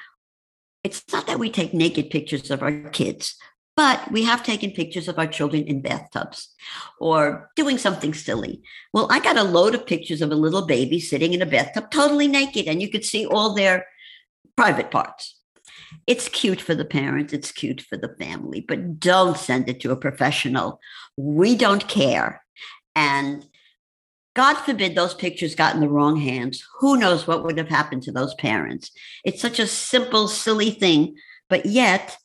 It's 0.84 1.04
not 1.12 1.26
that 1.26 1.40
we 1.40 1.50
take 1.50 1.74
naked 1.74 2.12
pictures 2.12 2.52
of 2.52 2.62
our 2.62 2.90
kids, 2.90 3.36
but 3.76 4.10
we 4.12 4.24
have 4.24 4.44
taken 4.44 4.72
pictures 4.72 5.08
of 5.08 5.20
our 5.20 5.28
children 5.28 5.64
in 5.64 5.82
bathtubs 5.82 6.54
or 7.00 7.50
doing 7.56 7.78
something 7.78 8.14
silly. 8.14 8.62
Well, 8.94 9.08
I 9.10 9.20
got 9.20 9.38
a 9.38 9.44
load 9.44 9.76
of 9.76 9.86
pictures 9.86 10.22
of 10.22 10.32
a 10.32 10.36
little 10.36 10.66
baby 10.66 11.00
sitting 11.00 11.34
in 11.34 11.42
a 11.42 11.46
bathtub, 11.46 11.92
totally 11.92 12.28
naked, 12.28 12.68
and 12.68 12.82
you 12.82 12.90
could 12.90 13.04
see 13.04 13.26
all 13.26 13.54
their 13.54 13.86
private 14.56 14.92
parts. 14.92 15.40
It's 16.08 16.30
cute 16.30 16.62
for 16.62 16.74
the 16.74 16.86
parents, 16.86 17.34
it's 17.34 17.52
cute 17.52 17.82
for 17.82 17.98
the 17.98 18.16
family, 18.20 18.62
but 18.62 19.00
don't 19.00 19.38
send 19.38 19.70
it 19.70 19.82
to 19.82 19.92
a 19.92 19.98
professional. 19.98 20.80
We 21.18 21.56
don't 21.56 21.88
care. 21.88 22.44
And 22.96 23.46
God 24.36 24.56
forbid 24.56 24.96
those 24.96 25.14
pictures 25.14 25.56
got 25.56 25.76
in 25.76 25.82
the 25.82 25.90
wrong 25.90 26.18
hands. 26.18 26.66
Who 26.80 26.98
knows 26.98 27.28
what 27.28 27.44
would 27.44 27.58
have 27.58 27.70
happened 27.70 28.04
to 28.04 28.12
those 28.12 28.34
parents? 28.36 28.92
It's 29.24 29.42
such 29.42 29.60
a 29.60 29.68
simple, 29.68 30.28
silly 30.28 30.72
thing, 30.72 31.16
but 31.50 31.66
yet 31.66 32.18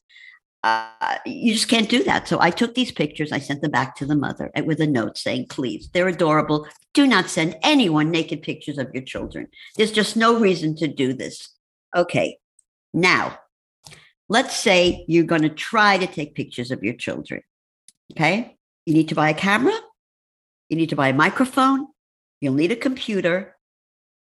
uh, 0.63 1.17
you 1.25 1.55
just 1.55 1.69
can't 1.69 1.89
do 1.89 2.05
that. 2.05 2.29
So 2.29 2.39
I 2.41 2.51
took 2.51 2.75
these 2.75 2.93
pictures, 2.93 3.33
I 3.33 3.39
sent 3.39 3.63
them 3.63 3.71
back 3.71 3.97
to 3.97 4.07
the 4.07 4.17
mother 4.17 4.51
with 4.65 4.81
a 4.81 4.87
note 4.87 5.17
saying, 5.17 5.47
please, 5.49 5.89
they're 5.93 6.09
adorable. 6.09 6.67
Do 6.93 7.07
not 7.07 7.31
send 7.31 7.57
anyone 7.63 8.11
naked 8.11 8.43
pictures 8.43 8.79
of 8.79 8.93
your 8.93 9.03
children. 9.03 9.49
There's 9.77 9.93
just 9.93 10.17
no 10.17 10.39
reason 10.39 10.77
to 10.77 10.89
do 10.89 11.15
this. 11.15 11.49
Okay, 11.97 12.39
now 12.93 13.39
let's 14.29 14.57
say 14.57 15.05
you're 15.09 15.25
going 15.25 15.43
to 15.43 15.49
try 15.49 15.97
to 15.97 16.07
take 16.07 16.35
pictures 16.35 16.71
of 16.71 16.83
your 16.83 16.95
children. 16.95 17.43
Okay, 18.13 18.57
you 18.85 18.93
need 18.95 19.09
to 19.09 19.15
buy 19.15 19.31
a 19.31 19.35
camera, 19.35 19.79
you 20.69 20.77
need 20.77 20.91
to 20.91 20.97
buy 20.97 21.09
a 21.09 21.15
microphone, 21.15 21.87
you'll 22.41 22.55
need 22.55 22.73
a 22.73 22.77
computer, 22.77 23.57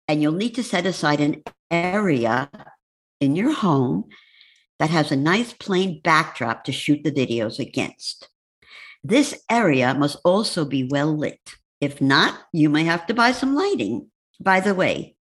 and 0.07 0.23
you'll 0.23 0.33
need 0.33 0.54
to 0.54 0.62
set 0.62 0.87
aside 0.87 1.21
an 1.21 1.42
area 1.71 2.50
in 3.21 3.35
your 3.35 3.52
home 3.52 4.04
that 4.78 4.90
has 4.90 5.11
a 5.11 5.16
nice 5.16 5.52
plain 5.52 6.00
backdrop 6.02 6.64
to 6.64 6.73
shoot 6.73 7.02
the 7.04 7.12
videos 7.12 7.58
against. 7.58 8.28
This 9.04 9.42
area 9.50 9.94
must 9.94 10.18
also 10.25 10.64
be 10.64 10.88
well 10.90 11.16
lit. 11.16 11.40
If 11.80 12.00
not, 12.00 12.38
you 12.52 12.68
may 12.68 12.85
have 12.85 13.06
to 13.06 13.14
buy 13.14 13.32
some 13.32 13.54
lighting. 13.54 14.11
By 14.40 14.61
the 14.61 14.75
way, 14.75 15.16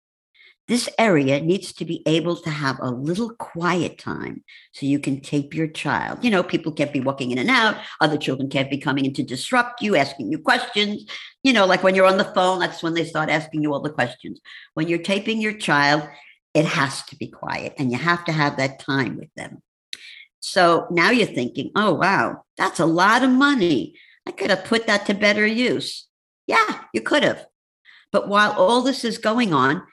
this 0.68 0.90
area 1.00 1.40
needs 1.40 1.72
to 1.74 1.86
be 1.86 2.04
able 2.06 2.36
to 2.36 2.50
have 2.50 2.78
a 2.82 2.92
little 2.92 3.30
quiet 3.36 3.98
time 3.98 4.44
so 4.74 4.86
you 4.86 5.00
can 5.00 5.22
tape 5.22 5.54
your 5.54 5.68
child. 5.68 6.24
You 6.24 6.30
know, 6.30 6.44
people 6.44 6.74
can't 6.74 6.92
be 6.92 7.00
walking 7.00 7.32
in 7.32 7.38
and 7.38 7.50
out. 7.50 7.78
Other 8.02 8.18
children 8.18 8.50
can't 8.50 8.70
be 8.70 8.78
coming 8.78 9.06
in 9.06 9.14
to 9.14 9.24
disrupt 9.24 9.82
you, 9.82 9.96
asking 9.96 10.30
you 10.30 10.40
questions. 10.40 11.06
You 11.44 11.54
know, 11.54 11.66
like 11.66 11.84
when 11.84 11.96
you're 11.96 12.06
on 12.06 12.18
the 12.18 12.26
phone, 12.26 12.60
that's 12.60 12.84
when 12.84 12.96
they 12.96 13.06
start 13.06 13.30
asking 13.30 13.64
you 13.64 13.72
all 13.72 13.80
the 13.80 13.90
questions. 13.90 14.42
When 14.74 14.90
you're 14.90 15.00
taping 15.00 15.40
your 15.40 15.54
child, 15.54 16.06
it 16.58 16.66
has 16.66 17.04
to 17.04 17.16
be 17.16 17.28
quiet 17.28 17.76
and 17.78 17.92
you 17.92 18.00
have 18.00 18.26
to 18.26 18.32
have 18.32 18.58
that 18.58 18.80
time 18.80 19.16
with 19.16 19.30
them. 19.36 19.62
So 20.40 20.88
now 20.90 21.12
you're 21.12 21.28
thinking, 21.28 21.72
oh, 21.76 21.94
wow, 21.94 22.46
that's 22.58 22.80
a 22.80 22.86
lot 22.86 23.24
of 23.24 23.30
money. 23.30 23.96
I 24.28 24.32
could 24.32 24.50
have 24.50 24.66
put 24.66 24.88
that 24.88 25.06
to 25.06 25.14
better 25.14 25.46
use. 25.46 26.08
Yeah, 26.48 26.82
you 26.94 27.02
could 27.02 27.22
have. 27.22 27.46
But 28.12 28.28
while 28.28 28.54
all 28.54 28.82
this 28.82 29.06
is 29.06 29.20
going 29.20 29.54
on, 29.54 29.84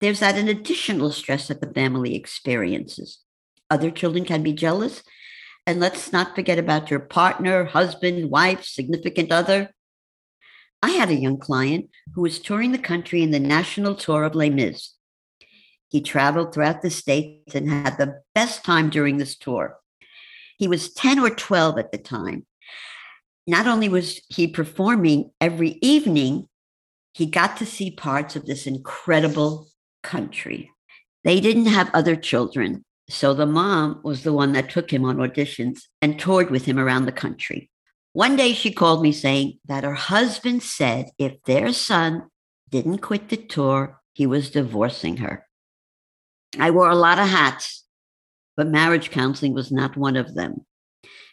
there's 0.00 0.20
that 0.20 0.38
an 0.38 0.46
additional 0.46 1.10
stress 1.10 1.48
that 1.48 1.60
the 1.60 1.72
family 1.72 2.14
experiences. 2.14 3.18
Other 3.68 3.90
children 3.90 4.24
can 4.24 4.44
be 4.44 4.52
jealous. 4.52 5.02
And 5.66 5.80
let's 5.80 6.12
not 6.12 6.36
forget 6.36 6.58
about 6.58 6.90
your 6.90 7.00
partner, 7.00 7.64
husband, 7.64 8.30
wife, 8.30 8.64
significant 8.64 9.32
other. 9.32 9.70
I 10.80 10.90
had 10.90 11.08
a 11.08 11.14
young 11.14 11.38
client 11.38 11.88
who 12.14 12.22
was 12.22 12.38
touring 12.38 12.70
the 12.70 12.78
country 12.78 13.22
in 13.22 13.32
the 13.32 13.40
national 13.40 13.96
tour 13.96 14.22
of 14.22 14.34
Les 14.36 14.50
Mis. 14.50 14.93
He 15.88 16.00
traveled 16.00 16.52
throughout 16.52 16.82
the 16.82 16.90
states 16.90 17.54
and 17.54 17.70
had 17.70 17.98
the 17.98 18.22
best 18.34 18.64
time 18.64 18.90
during 18.90 19.18
this 19.18 19.36
tour. 19.36 19.76
He 20.58 20.68
was 20.68 20.92
10 20.92 21.18
or 21.18 21.30
12 21.30 21.78
at 21.78 21.92
the 21.92 21.98
time. 21.98 22.46
Not 23.46 23.66
only 23.66 23.88
was 23.88 24.20
he 24.28 24.46
performing 24.46 25.30
every 25.40 25.78
evening, 25.82 26.48
he 27.12 27.26
got 27.26 27.56
to 27.58 27.66
see 27.66 27.90
parts 27.90 28.36
of 28.36 28.46
this 28.46 28.66
incredible 28.66 29.68
country. 30.02 30.70
They 31.22 31.40
didn't 31.40 31.66
have 31.66 31.90
other 31.94 32.16
children. 32.16 32.84
So 33.08 33.34
the 33.34 33.46
mom 33.46 34.00
was 34.02 34.22
the 34.22 34.32
one 34.32 34.52
that 34.52 34.70
took 34.70 34.90
him 34.90 35.04
on 35.04 35.16
auditions 35.16 35.82
and 36.00 36.18
toured 36.18 36.50
with 36.50 36.64
him 36.64 36.78
around 36.78 37.04
the 37.04 37.12
country. 37.12 37.70
One 38.12 38.36
day 38.36 38.52
she 38.52 38.72
called 38.72 39.02
me 39.02 39.12
saying 39.12 39.58
that 39.66 39.84
her 39.84 39.94
husband 39.94 40.62
said 40.62 41.10
if 41.18 41.42
their 41.44 41.72
son 41.72 42.28
didn't 42.70 42.98
quit 42.98 43.28
the 43.28 43.36
tour, 43.36 44.00
he 44.12 44.26
was 44.26 44.50
divorcing 44.50 45.18
her. 45.18 45.43
I 46.58 46.70
wore 46.70 46.90
a 46.90 46.96
lot 46.96 47.18
of 47.18 47.28
hats, 47.28 47.84
but 48.56 48.68
marriage 48.68 49.10
counseling 49.10 49.54
was 49.54 49.72
not 49.72 49.96
one 49.96 50.16
of 50.16 50.34
them. 50.34 50.66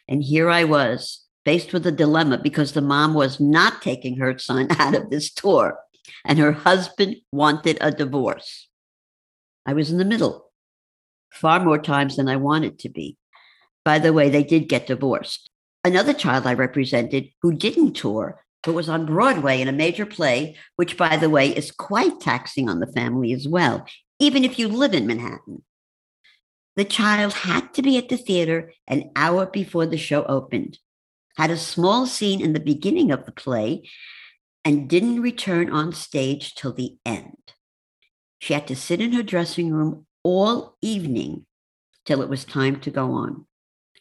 And 0.07 0.23
here 0.23 0.49
I 0.49 0.63
was 0.63 1.25
faced 1.45 1.73
with 1.73 1.85
a 1.87 1.91
dilemma 1.91 2.37
because 2.37 2.73
the 2.73 2.81
mom 2.81 3.13
was 3.13 3.39
not 3.39 3.81
taking 3.81 4.17
her 4.17 4.37
son 4.37 4.67
out 4.79 4.95
of 4.95 5.09
this 5.09 5.31
tour 5.31 5.77
and 6.25 6.39
her 6.39 6.51
husband 6.51 7.17
wanted 7.31 7.77
a 7.81 7.91
divorce. 7.91 8.67
I 9.65 9.73
was 9.73 9.91
in 9.91 9.97
the 9.97 10.05
middle 10.05 10.51
far 11.31 11.63
more 11.63 11.77
times 11.77 12.15
than 12.15 12.27
I 12.27 12.35
wanted 12.35 12.79
to 12.79 12.89
be. 12.89 13.17
By 13.85 13.99
the 13.99 14.13
way, 14.13 14.29
they 14.29 14.43
did 14.43 14.69
get 14.69 14.87
divorced. 14.87 15.49
Another 15.83 16.13
child 16.13 16.45
I 16.45 16.53
represented 16.53 17.29
who 17.41 17.53
didn't 17.53 17.93
tour, 17.93 18.43
but 18.63 18.73
was 18.73 18.89
on 18.89 19.05
Broadway 19.05 19.61
in 19.61 19.67
a 19.67 19.71
major 19.73 20.05
play, 20.05 20.55
which, 20.75 20.97
by 20.97 21.17
the 21.17 21.29
way, 21.29 21.55
is 21.55 21.71
quite 21.71 22.19
taxing 22.19 22.69
on 22.69 22.79
the 22.79 22.91
family 22.91 23.33
as 23.33 23.47
well 23.47 23.85
even 24.21 24.45
if 24.45 24.59
you 24.59 24.67
live 24.67 24.93
in 24.93 25.07
Manhattan. 25.07 25.63
The 26.75 26.85
child 26.85 27.33
had 27.33 27.73
to 27.73 27.81
be 27.81 27.97
at 27.97 28.07
the 28.07 28.17
theater 28.17 28.71
an 28.87 29.09
hour 29.15 29.47
before 29.47 29.87
the 29.87 29.97
show 29.97 30.23
opened, 30.25 30.77
had 31.37 31.49
a 31.49 31.57
small 31.57 32.05
scene 32.05 32.39
in 32.39 32.53
the 32.53 32.59
beginning 32.59 33.11
of 33.11 33.25
the 33.25 33.31
play, 33.31 33.89
and 34.63 34.87
didn't 34.87 35.23
return 35.23 35.71
on 35.71 35.91
stage 35.91 36.53
till 36.53 36.71
the 36.71 36.97
end. 37.03 37.35
She 38.37 38.53
had 38.53 38.67
to 38.67 38.75
sit 38.75 39.01
in 39.01 39.13
her 39.13 39.23
dressing 39.23 39.71
room 39.71 40.05
all 40.23 40.77
evening 40.83 41.47
till 42.05 42.21
it 42.21 42.29
was 42.29 42.45
time 42.45 42.79
to 42.81 42.91
go 42.91 43.11
on. 43.13 43.47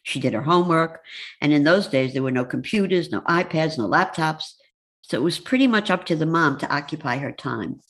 She 0.03 0.19
did 0.19 0.33
her 0.33 0.43
homework, 0.43 1.01
and 1.41 1.51
in 1.51 1.63
those 1.63 1.87
days, 1.87 2.13
there 2.13 2.23
were 2.23 2.31
no 2.31 2.45
computers, 2.45 3.11
no 3.11 3.21
iPads, 3.21 3.79
no 3.79 3.87
laptops. 3.87 4.53
So 5.01 5.17
it 5.17 5.23
was 5.23 5.39
pretty 5.39 5.65
much 5.65 5.89
up 5.89 6.05
to 6.05 6.15
the 6.15 6.27
mom 6.27 6.59
to 6.59 6.71
occupy 6.73 7.17
her 7.17 7.31
time. 7.31 7.81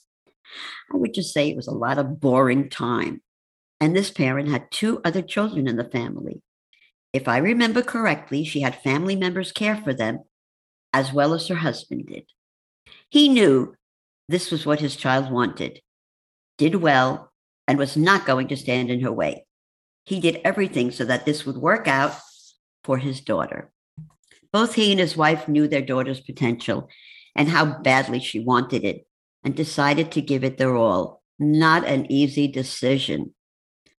I 0.93 0.97
would 0.97 1.13
just 1.13 1.33
say 1.33 1.49
it 1.49 1.55
was 1.55 1.67
a 1.67 1.71
lot 1.71 1.97
of 1.97 2.19
boring 2.19 2.69
time. 2.69 3.21
And 3.79 3.95
this 3.95 4.11
parent 4.11 4.49
had 4.49 4.71
two 4.71 5.01
other 5.03 5.21
children 5.21 5.67
in 5.67 5.75
the 5.75 5.89
family. 5.89 6.41
If 7.13 7.27
I 7.27 7.37
remember 7.37 7.81
correctly, 7.81 8.43
she 8.43 8.61
had 8.61 8.81
family 8.81 9.15
members 9.15 9.51
care 9.51 9.75
for 9.75 9.93
them 9.93 10.19
as 10.93 11.11
well 11.11 11.33
as 11.33 11.47
her 11.47 11.55
husband 11.55 12.07
did. 12.07 12.25
He 13.09 13.27
knew 13.27 13.75
this 14.29 14.51
was 14.51 14.65
what 14.65 14.79
his 14.79 14.95
child 14.95 15.31
wanted, 15.31 15.81
did 16.57 16.75
well, 16.75 17.31
and 17.67 17.77
was 17.77 17.97
not 17.97 18.25
going 18.25 18.47
to 18.49 18.57
stand 18.57 18.89
in 18.89 19.01
her 19.01 19.11
way. 19.11 19.45
He 20.05 20.19
did 20.19 20.41
everything 20.43 20.91
so 20.91 21.05
that 21.05 21.25
this 21.25 21.45
would 21.45 21.57
work 21.57 21.87
out 21.87 22.13
for 22.83 22.97
his 22.97 23.21
daughter. 23.21 23.71
Both 24.51 24.75
he 24.75 24.91
and 24.91 24.99
his 24.99 25.15
wife 25.15 25.47
knew 25.47 25.67
their 25.67 25.81
daughter's 25.81 26.19
potential 26.19 26.89
and 27.35 27.47
how 27.47 27.79
badly 27.81 28.19
she 28.19 28.39
wanted 28.39 28.83
it 28.83 29.05
and 29.43 29.55
decided 29.55 30.11
to 30.11 30.21
give 30.21 30.43
it 30.43 30.57
their 30.57 30.75
all. 30.75 31.21
Not 31.39 31.85
an 31.85 32.11
easy 32.11 32.47
decision. 32.47 33.33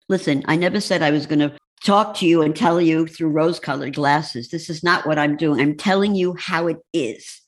Listen, 0.08 0.42
I 0.46 0.56
never 0.56 0.80
said 0.80 1.02
I 1.02 1.10
was 1.10 1.26
going 1.26 1.40
to 1.40 1.56
talk 1.84 2.14
to 2.16 2.26
you 2.26 2.42
and 2.42 2.54
tell 2.54 2.80
you 2.80 3.06
through 3.06 3.30
rose 3.30 3.58
colored 3.58 3.94
glasses. 3.94 4.48
This 4.48 4.70
is 4.70 4.82
not 4.82 5.06
what 5.06 5.18
I'm 5.18 5.36
doing. 5.36 5.60
I'm 5.60 5.76
telling 5.76 6.14
you 6.14 6.36
how 6.38 6.68
it 6.68 6.78
is. 6.92 7.40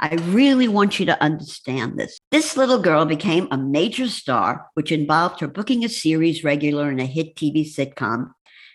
I 0.00 0.14
really 0.14 0.68
want 0.68 0.98
you 0.98 1.06
to 1.06 1.22
understand 1.22 1.98
this. 1.98 2.18
This 2.30 2.56
little 2.56 2.80
girl 2.80 3.04
became 3.04 3.48
a 3.50 3.58
major 3.58 4.08
star, 4.08 4.66
which 4.74 4.92
involved 4.92 5.40
her 5.40 5.48
booking 5.48 5.84
a 5.84 5.88
series 5.88 6.44
regular 6.44 6.90
in 6.90 7.00
a 7.00 7.06
hit 7.06 7.36
TV 7.36 7.64
sitcom 7.64 8.30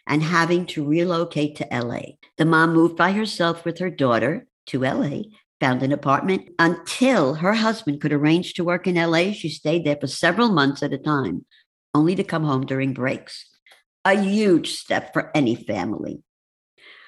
and 0.06 0.24
having 0.24 0.66
to 0.68 0.86
relocate 0.86 1.56
to 1.58 1.68
LA. 1.72 2.02
The 2.38 2.46
mom 2.46 2.74
moved 2.74 2.96
by 2.96 3.12
herself 3.12 3.66
with 3.66 3.80
her 3.80 3.90
daughter 3.90 4.48
to 4.68 4.80
LA 4.82 5.24
found 5.60 5.82
an 5.84 5.92
apartment 5.92 6.50
until 6.60 7.36
her 7.36 7.54
husband 7.54 8.02
could 8.02 8.14
arrange 8.14 8.54
to 8.54 8.64
work 8.64 8.88
in 8.88 8.96
LA. 8.96 9.32
She 9.32 9.50
stayed 9.50 9.86
there 9.86 9.98
for 10.00 10.08
several 10.08 10.50
months 10.50 10.84
at 10.84 10.94
a 10.94 10.98
time, 10.98 11.46
only 11.94 12.16
to 12.16 12.24
come 12.24 12.44
home 12.44 12.66
during 12.66 12.94
breaks. 12.94 13.46
A 14.06 14.14
huge 14.22 14.74
step 14.74 15.14
for 15.14 15.32
any 15.36 15.56
family. 15.56 16.22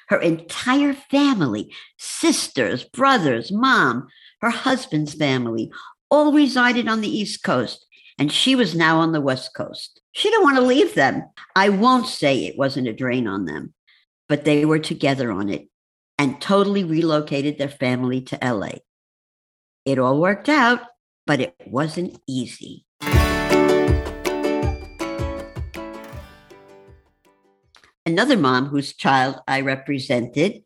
Her 0.09 0.19
entire 0.19 0.93
family, 0.93 1.73
sisters, 1.97 2.83
brothers, 2.83 3.51
mom, 3.51 4.07
her 4.41 4.49
husband's 4.49 5.13
family, 5.13 5.71
all 6.09 6.33
resided 6.33 6.87
on 6.87 7.01
the 7.01 7.15
East 7.15 7.43
Coast, 7.43 7.85
and 8.17 8.31
she 8.31 8.55
was 8.55 8.75
now 8.75 8.97
on 8.97 9.11
the 9.11 9.21
West 9.21 9.53
Coast. 9.53 10.01
She 10.11 10.29
didn't 10.29 10.43
want 10.43 10.57
to 10.57 10.63
leave 10.63 10.95
them. 10.95 11.23
I 11.55 11.69
won't 11.69 12.07
say 12.07 12.39
it 12.39 12.57
wasn't 12.57 12.87
a 12.87 12.93
drain 12.93 13.27
on 13.27 13.45
them, 13.45 13.73
but 14.27 14.43
they 14.43 14.65
were 14.65 14.79
together 14.79 15.31
on 15.31 15.49
it 15.49 15.69
and 16.19 16.41
totally 16.41 16.83
relocated 16.83 17.57
their 17.57 17.69
family 17.69 18.19
to 18.19 18.37
LA. 18.43 18.71
It 19.85 19.97
all 19.97 20.19
worked 20.19 20.49
out, 20.49 20.81
but 21.25 21.39
it 21.39 21.55
wasn't 21.65 22.21
easy. 22.27 22.85
Another 28.05 28.35
mom 28.35 28.65
whose 28.65 28.93
child 28.93 29.37
I 29.47 29.61
represented 29.61 30.63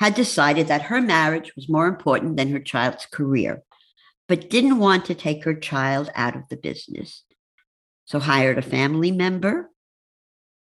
had 0.00 0.14
decided 0.14 0.68
that 0.68 0.82
her 0.82 1.00
marriage 1.00 1.56
was 1.56 1.68
more 1.68 1.86
important 1.86 2.36
than 2.36 2.50
her 2.50 2.60
child's 2.60 3.06
career, 3.06 3.62
but 4.28 4.50
didn't 4.50 4.78
want 4.78 5.06
to 5.06 5.14
take 5.14 5.44
her 5.44 5.54
child 5.54 6.10
out 6.14 6.36
of 6.36 6.42
the 6.50 6.56
business. 6.56 7.24
So 8.04 8.18
hired 8.18 8.58
a 8.58 8.62
family 8.62 9.12
member 9.12 9.70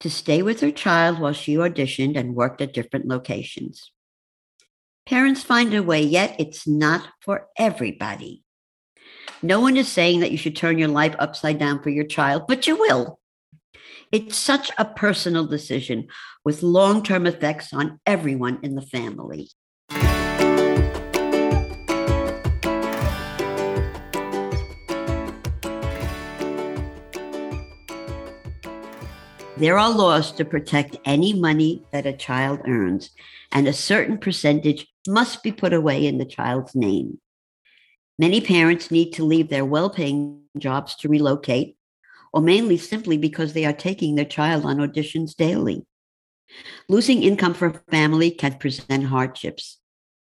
to 0.00 0.10
stay 0.10 0.42
with 0.42 0.60
her 0.60 0.70
child 0.70 1.18
while 1.18 1.32
she 1.32 1.54
auditioned 1.54 2.18
and 2.18 2.34
worked 2.34 2.60
at 2.60 2.74
different 2.74 3.06
locations. 3.06 3.90
Parents 5.06 5.42
find 5.42 5.74
a 5.74 5.82
way, 5.82 6.02
yet 6.02 6.34
it's 6.38 6.66
not 6.66 7.06
for 7.20 7.48
everybody. 7.58 8.42
No 9.42 9.60
one 9.60 9.76
is 9.76 9.86
saying 9.86 10.20
that 10.20 10.30
you 10.30 10.38
should 10.38 10.56
turn 10.56 10.78
your 10.78 10.88
life 10.88 11.14
upside 11.18 11.58
down 11.58 11.82
for 11.82 11.90
your 11.90 12.06
child, 12.06 12.44
but 12.48 12.66
you 12.66 12.78
will. 12.78 13.20
It's 14.10 14.34
such 14.34 14.70
a 14.78 14.86
personal 14.86 15.46
decision 15.46 16.08
with 16.42 16.62
long 16.62 17.02
term 17.02 17.26
effects 17.26 17.74
on 17.74 18.00
everyone 18.06 18.60
in 18.62 18.76
the 18.76 18.80
family. 18.80 19.50
There 29.58 29.78
are 29.78 29.90
laws 29.90 30.32
to 30.32 30.46
protect 30.46 30.96
any 31.04 31.34
money 31.34 31.82
that 31.92 32.06
a 32.06 32.12
child 32.14 32.60
earns, 32.66 33.10
and 33.52 33.68
a 33.68 33.72
certain 33.74 34.16
percentage 34.16 34.88
must 35.06 35.42
be 35.42 35.52
put 35.52 35.72
away 35.72 36.06
in 36.06 36.18
the 36.18 36.24
child's 36.24 36.74
name. 36.74 37.20
Many 38.18 38.40
parents 38.40 38.90
need 38.90 39.12
to 39.14 39.24
leave 39.24 39.48
their 39.48 39.64
well 39.64 39.90
paying 39.90 40.42
jobs 40.58 40.94
to 40.96 41.08
relocate 41.08 41.76
or 42.32 42.40
mainly 42.40 42.76
simply 42.76 43.16
because 43.16 43.52
they 43.52 43.64
are 43.64 43.72
taking 43.72 44.14
their 44.14 44.24
child 44.24 44.64
on 44.64 44.78
auditions 44.78 45.36
daily. 45.36 45.86
Losing 46.88 47.22
income 47.22 47.54
for 47.54 47.66
a 47.68 47.90
family 47.90 48.30
can 48.30 48.58
present 48.58 49.04
hardships, 49.04 49.78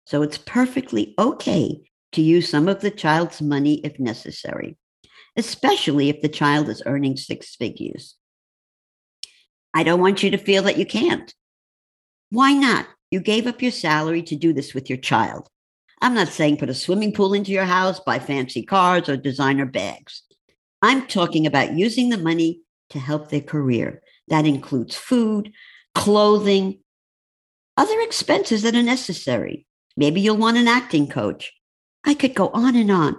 so 0.06 0.22
it's 0.22 0.38
perfectly 0.38 1.16
okay 1.18 1.82
to 2.12 2.22
use 2.22 2.50
some 2.50 2.68
of 2.68 2.82
the 2.82 2.92
child's 2.92 3.42
money 3.42 3.80
if 3.86 4.00
necessary, 4.00 4.78
especially 5.38 6.10
if 6.10 6.22
the 6.22 6.30
child 6.30 6.70
is 6.70 6.84
earning 6.86 7.16
six 7.16 7.56
figures. 7.56 8.16
I 9.74 9.84
don't 9.84 10.02
want 10.02 10.22
you 10.22 10.32
to 10.32 10.38
feel 10.38 10.64
that 10.64 10.78
you 10.78 10.86
can't. 10.86 11.34
Why 12.30 12.54
not? 12.54 12.88
You 13.12 13.20
gave 13.20 13.46
up 13.46 13.62
your 13.62 13.72
salary 13.72 14.24
to 14.24 14.36
do 14.38 14.53
this 14.53 14.74
with 14.74 14.89
your 14.89 14.98
child. 14.98 15.48
I'm 16.01 16.13
not 16.15 16.30
saying 16.30 16.58
put 16.58 16.70
a 16.70 16.74
swimming 16.74 17.12
pool 17.12 17.34
into 17.34 17.51
your 17.51 17.65
house, 17.65 18.00
buy 18.00 18.20
fancy 18.20 18.63
cars, 18.63 19.10
or 19.10 19.18
designer 19.18 19.65
bags. 19.65 20.24
I'm 20.82 21.06
talking 21.06 21.46
about 21.46 21.74
using 21.74 22.10
the 22.10 22.18
money 22.18 22.62
to 22.89 23.00
help 23.00 23.30
their 23.30 23.41
career. 23.41 24.01
That 24.30 24.46
includes 24.46 24.96
food, 24.96 25.51
clothing, 25.94 26.80
other 27.77 28.00
expenses 28.00 28.62
that 28.63 28.75
are 28.75 28.82
necessary. 28.82 29.68
Maybe 29.98 30.22
you'll 30.22 30.38
want 30.38 30.58
an 30.58 30.70
acting 30.70 31.08
coach. 31.08 31.51
I 32.06 32.13
could 32.13 32.34
go 32.34 32.48
on 32.50 32.75
and 32.75 32.89
on, 32.89 33.18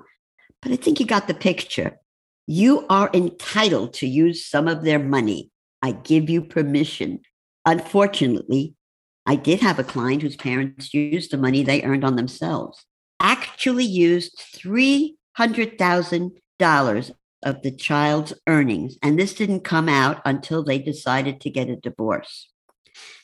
but 0.63 0.73
I 0.73 0.77
think 0.77 0.99
you 0.99 1.07
got 1.07 1.29
the 1.29 1.35
picture. 1.35 1.99
You 2.47 2.87
are 2.89 3.11
entitled 3.13 3.95
to 3.95 4.09
use 4.09 4.47
some 4.47 4.69
of 4.69 4.83
their 4.83 4.99
money. 4.99 5.51
I 5.83 5.93
give 5.93 6.31
you 6.31 6.43
permission. 6.43 7.21
Unfortunately, 7.65 8.75
I 9.25 9.37
did 9.37 9.61
have 9.61 9.79
a 9.79 9.85
client 9.85 10.23
whose 10.23 10.37
parents 10.37 10.93
used 10.93 11.31
the 11.31 11.39
money 11.39 11.63
they 11.63 11.83
earned 11.83 12.05
on 12.05 12.17
themselves, 12.17 12.85
actually 13.21 13.85
used 13.85 14.37
$300,000 14.57 17.11
of 17.45 17.63
the 17.63 17.71
child's 17.71 18.33
earnings. 18.47 18.97
And 19.03 19.19
this 19.19 19.35
didn't 19.35 19.61
come 19.61 19.89
out 19.89 20.21
until 20.25 20.63
they 20.63 20.79
decided 20.79 21.41
to 21.41 21.51
get 21.51 21.69
a 21.69 21.77
divorce. 21.77 22.49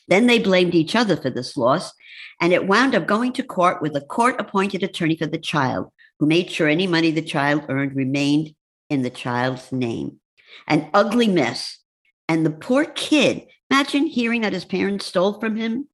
Then 0.07 0.27
they 0.27 0.39
blamed 0.39 0.73
each 0.73 0.95
other 0.95 1.15
for 1.15 1.29
this 1.29 1.55
loss, 1.55 1.93
and 2.41 2.53
it 2.53 2.67
wound 2.67 2.95
up 2.95 3.05
going 3.05 3.33
to 3.33 3.43
court 3.43 3.81
with 3.81 3.95
a 3.95 4.01
court 4.01 4.39
appointed 4.39 4.83
attorney 4.83 5.15
for 5.15 5.27
the 5.27 5.37
child 5.37 5.91
who 6.19 6.25
made 6.25 6.49
sure 6.49 6.67
any 6.67 6.87
money 6.87 7.11
the 7.11 7.21
child 7.21 7.65
earned 7.69 7.95
remained 7.95 8.55
in 8.89 9.03
the 9.03 9.09
child's 9.09 9.71
name. 9.71 10.19
An 10.67 10.89
ugly 10.93 11.27
mess. 11.27 11.78
And 12.29 12.45
the 12.45 12.51
poor 12.51 12.85
kid, 12.85 13.47
imagine 13.71 14.05
hearing 14.05 14.41
that 14.41 14.53
his 14.53 14.63
parents 14.63 15.07
stole 15.07 15.39
from 15.39 15.55
him. 15.55 15.87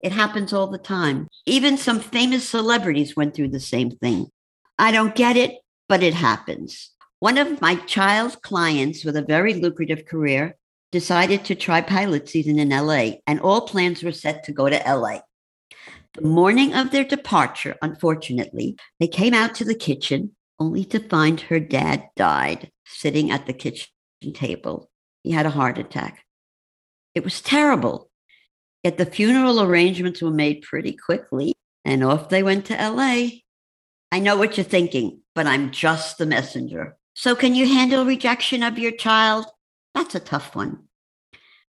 It 0.00 0.12
happens 0.12 0.52
all 0.52 0.68
the 0.68 0.78
time. 0.78 1.28
Even 1.44 1.76
some 1.76 1.98
famous 1.98 2.48
celebrities 2.48 3.16
went 3.16 3.34
through 3.34 3.48
the 3.48 3.60
same 3.60 3.90
thing. 3.90 4.28
I 4.78 4.92
don't 4.92 5.14
get 5.14 5.36
it, 5.36 5.56
but 5.88 6.04
it 6.04 6.14
happens. 6.14 6.90
One 7.18 7.36
of 7.36 7.60
my 7.60 7.74
child's 7.74 8.36
clients 8.36 9.04
with 9.04 9.16
a 9.16 9.22
very 9.22 9.54
lucrative 9.54 10.06
career 10.06 10.56
decided 10.92 11.44
to 11.44 11.54
try 11.54 11.80
pilot 11.80 12.28
season 12.28 12.58
in 12.58 12.70
LA, 12.70 13.18
and 13.26 13.40
all 13.40 13.62
plans 13.62 14.02
were 14.02 14.12
set 14.12 14.44
to 14.44 14.52
go 14.52 14.68
to 14.68 14.82
LA. 14.86 15.20
The 16.14 16.22
morning 16.22 16.74
of 16.74 16.90
their 16.90 17.04
departure, 17.04 17.76
unfortunately, 17.82 18.76
they 18.98 19.08
came 19.08 19.34
out 19.34 19.54
to 19.56 19.64
the 19.64 19.74
kitchen 19.74 20.34
only 20.58 20.84
to 20.86 21.00
find 21.00 21.40
her 21.40 21.60
dad 21.60 22.08
died 22.16 22.70
sitting 22.84 23.30
at 23.30 23.46
the 23.46 23.52
kitchen 23.52 23.88
table. 24.32 24.89
He 25.22 25.32
had 25.32 25.46
a 25.46 25.50
heart 25.50 25.78
attack. 25.78 26.24
It 27.14 27.24
was 27.24 27.40
terrible. 27.40 28.10
Yet 28.82 28.96
the 28.96 29.06
funeral 29.06 29.60
arrangements 29.60 30.22
were 30.22 30.30
made 30.30 30.62
pretty 30.62 30.92
quickly, 30.92 31.54
and 31.84 32.02
off 32.02 32.28
they 32.28 32.42
went 32.42 32.66
to 32.66 32.74
LA. 32.74 33.40
I 34.12 34.18
know 34.18 34.36
what 34.36 34.56
you're 34.56 34.64
thinking, 34.64 35.20
but 35.34 35.46
I'm 35.46 35.70
just 35.70 36.18
the 36.18 36.26
messenger. 36.26 36.96
So, 37.14 37.34
can 37.34 37.54
you 37.54 37.66
handle 37.66 38.04
rejection 38.04 38.62
of 38.62 38.78
your 38.78 38.92
child? 38.92 39.46
That's 39.94 40.14
a 40.14 40.20
tough 40.20 40.56
one. 40.56 40.84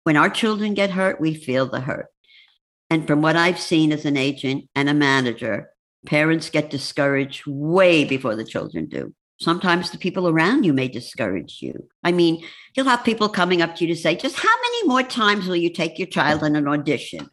When 0.04 0.18
our 0.18 0.30
children 0.30 0.74
get 0.74 0.92
hurt, 0.92 1.22
we 1.22 1.34
feel 1.34 1.68
the 1.68 1.82
hurt. 1.82 2.08
And 2.90 3.06
from 3.06 3.22
what 3.22 3.36
I've 3.36 3.60
seen 3.60 3.92
as 3.92 4.06
an 4.06 4.18
agent 4.18 4.70
and 4.76 4.90
a 4.90 4.94
manager, 4.94 5.70
parents 6.06 6.50
get 6.50 6.70
discouraged 6.70 7.44
way 7.46 8.06
before 8.06 8.36
the 8.36 8.46
children 8.46 8.88
do. 8.88 9.14
Sometimes 9.40 9.92
the 9.92 9.98
people 9.98 10.28
around 10.28 10.66
you 10.66 10.74
may 10.74 10.88
discourage 10.88 11.60
you. 11.62 11.88
I 12.04 12.12
mean, 12.12 12.44
you'll 12.76 12.88
have 12.88 13.04
people 13.04 13.30
coming 13.30 13.62
up 13.62 13.76
to 13.76 13.86
you 13.86 13.94
to 13.94 14.00
say, 14.00 14.16
just 14.16 14.38
how 14.38 14.56
many 14.64 14.88
more 14.88 15.04
times 15.04 15.48
will 15.48 15.56
you 15.56 15.70
take 15.70 16.00
your 16.00 16.08
child 16.08 16.44
in 16.44 16.56
an 16.56 16.68
audition? 16.68 17.30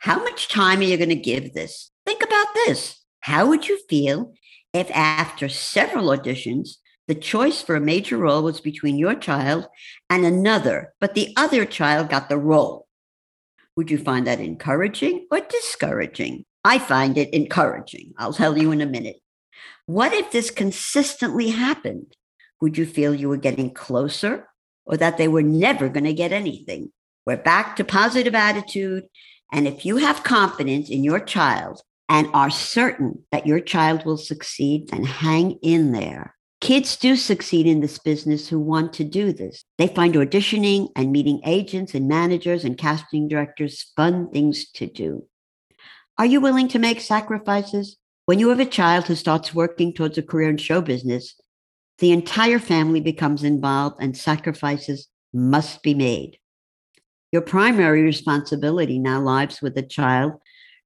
How 0.00 0.22
much 0.22 0.48
time 0.48 0.80
are 0.80 0.84
you 0.84 0.96
going 0.96 1.08
to 1.08 1.14
give 1.14 1.54
this? 1.54 1.90
Think 2.04 2.22
about 2.22 2.46
this. 2.54 3.02
How 3.20 3.46
would 3.48 3.68
you 3.68 3.78
feel 3.88 4.32
if 4.72 4.90
after 4.90 5.48
several 5.48 6.06
auditions, 6.06 6.76
the 7.06 7.14
choice 7.14 7.62
for 7.62 7.74
a 7.74 7.80
major 7.80 8.18
role 8.18 8.42
was 8.42 8.60
between 8.60 8.98
your 8.98 9.14
child 9.14 9.66
and 10.10 10.24
another, 10.26 10.92
but 11.00 11.14
the 11.14 11.32
other 11.36 11.64
child 11.64 12.10
got 12.10 12.28
the 12.28 12.36
role. 12.36 12.86
Would 13.76 13.90
you 13.90 13.98
find 13.98 14.26
that 14.26 14.40
encouraging 14.40 15.26
or 15.30 15.40
discouraging? 15.40 16.44
I 16.64 16.78
find 16.78 17.16
it 17.16 17.32
encouraging. 17.32 18.12
I'll 18.18 18.34
tell 18.34 18.58
you 18.58 18.72
in 18.72 18.82
a 18.82 18.86
minute. 18.86 19.16
What 19.86 20.12
if 20.12 20.30
this 20.30 20.50
consistently 20.50 21.48
happened? 21.50 22.14
Would 22.60 22.76
you 22.76 22.86
feel 22.86 23.14
you 23.14 23.28
were 23.28 23.36
getting 23.36 23.72
closer 23.72 24.48
or 24.84 24.96
that 24.96 25.16
they 25.16 25.28
were 25.28 25.42
never 25.42 25.88
going 25.88 26.04
to 26.04 26.12
get 26.12 26.32
anything? 26.32 26.92
We're 27.26 27.36
back 27.36 27.76
to 27.76 27.84
positive 27.84 28.34
attitude. 28.34 29.04
And 29.52 29.66
if 29.66 29.84
you 29.84 29.98
have 29.98 30.24
confidence 30.24 30.90
in 30.90 31.04
your 31.04 31.20
child 31.20 31.82
and 32.08 32.28
are 32.32 32.50
certain 32.50 33.24
that 33.32 33.46
your 33.46 33.60
child 33.60 34.04
will 34.04 34.16
succeed, 34.16 34.88
then 34.88 35.04
hang 35.04 35.52
in 35.62 35.92
there. 35.92 36.34
Kids 36.60 36.96
do 36.96 37.14
succeed 37.14 37.66
in 37.66 37.80
this 37.80 37.98
business 37.98 38.48
who 38.48 38.58
want 38.58 38.92
to 38.94 39.04
do 39.04 39.32
this. 39.32 39.64
They 39.78 39.86
find 39.86 40.14
auditioning 40.14 40.88
and 40.96 41.12
meeting 41.12 41.40
agents 41.46 41.94
and 41.94 42.08
managers 42.08 42.64
and 42.64 42.76
casting 42.76 43.28
directors 43.28 43.92
fun 43.94 44.30
things 44.30 44.68
to 44.72 44.86
do. 44.86 45.24
Are 46.18 46.26
you 46.26 46.40
willing 46.40 46.66
to 46.68 46.80
make 46.80 47.00
sacrifices? 47.00 47.96
When 48.28 48.38
you 48.38 48.50
have 48.50 48.60
a 48.60 48.66
child 48.66 49.06
who 49.06 49.14
starts 49.14 49.54
working 49.54 49.94
towards 49.94 50.18
a 50.18 50.22
career 50.22 50.50
in 50.50 50.58
show 50.58 50.82
business, 50.82 51.34
the 51.96 52.12
entire 52.12 52.58
family 52.58 53.00
becomes 53.00 53.42
involved 53.42 53.96
and 54.00 54.14
sacrifices 54.14 55.08
must 55.32 55.82
be 55.82 55.94
made. 55.94 56.36
Your 57.32 57.40
primary 57.40 58.02
responsibility 58.02 58.98
now 58.98 59.22
lies 59.22 59.62
with 59.62 59.74
the 59.74 59.82
child 59.82 60.34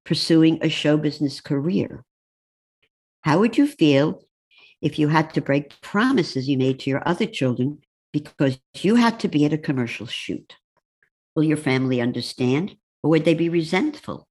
pursuing 0.04 0.60
a 0.62 0.68
show 0.68 0.96
business 0.96 1.40
career. 1.40 2.04
How 3.22 3.40
would 3.40 3.58
you 3.58 3.66
feel 3.66 4.22
if 4.80 4.96
you 4.96 5.08
had 5.08 5.34
to 5.34 5.40
break 5.40 5.80
promises 5.80 6.48
you 6.48 6.56
made 6.56 6.78
to 6.78 6.90
your 6.90 7.02
other 7.08 7.26
children 7.26 7.80
because 8.12 8.60
you 8.76 8.94
had 8.94 9.18
to 9.18 9.26
be 9.26 9.44
at 9.44 9.52
a 9.52 9.58
commercial 9.58 10.06
shoot? 10.06 10.54
Will 11.34 11.42
your 11.42 11.56
family 11.56 12.00
understand 12.00 12.76
or 13.02 13.10
would 13.10 13.24
they 13.24 13.34
be 13.34 13.48
resentful? 13.48 14.28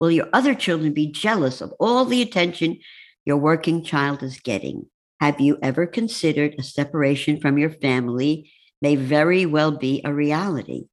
Will 0.00 0.10
your 0.10 0.28
other 0.32 0.54
children 0.54 0.92
be 0.92 1.10
jealous 1.10 1.60
of 1.60 1.72
all 1.80 2.04
the 2.04 2.22
attention 2.22 2.78
your 3.24 3.36
working 3.36 3.82
child 3.82 4.22
is 4.22 4.40
getting? 4.40 4.86
Have 5.20 5.40
you 5.40 5.58
ever 5.62 5.86
considered 5.86 6.54
a 6.58 6.62
separation 6.62 7.40
from 7.40 7.58
your 7.58 7.70
family 7.70 8.52
may 8.80 8.94
very 8.94 9.44
well 9.44 9.72
be 9.72 10.00
a 10.04 10.14
reality? 10.14 10.84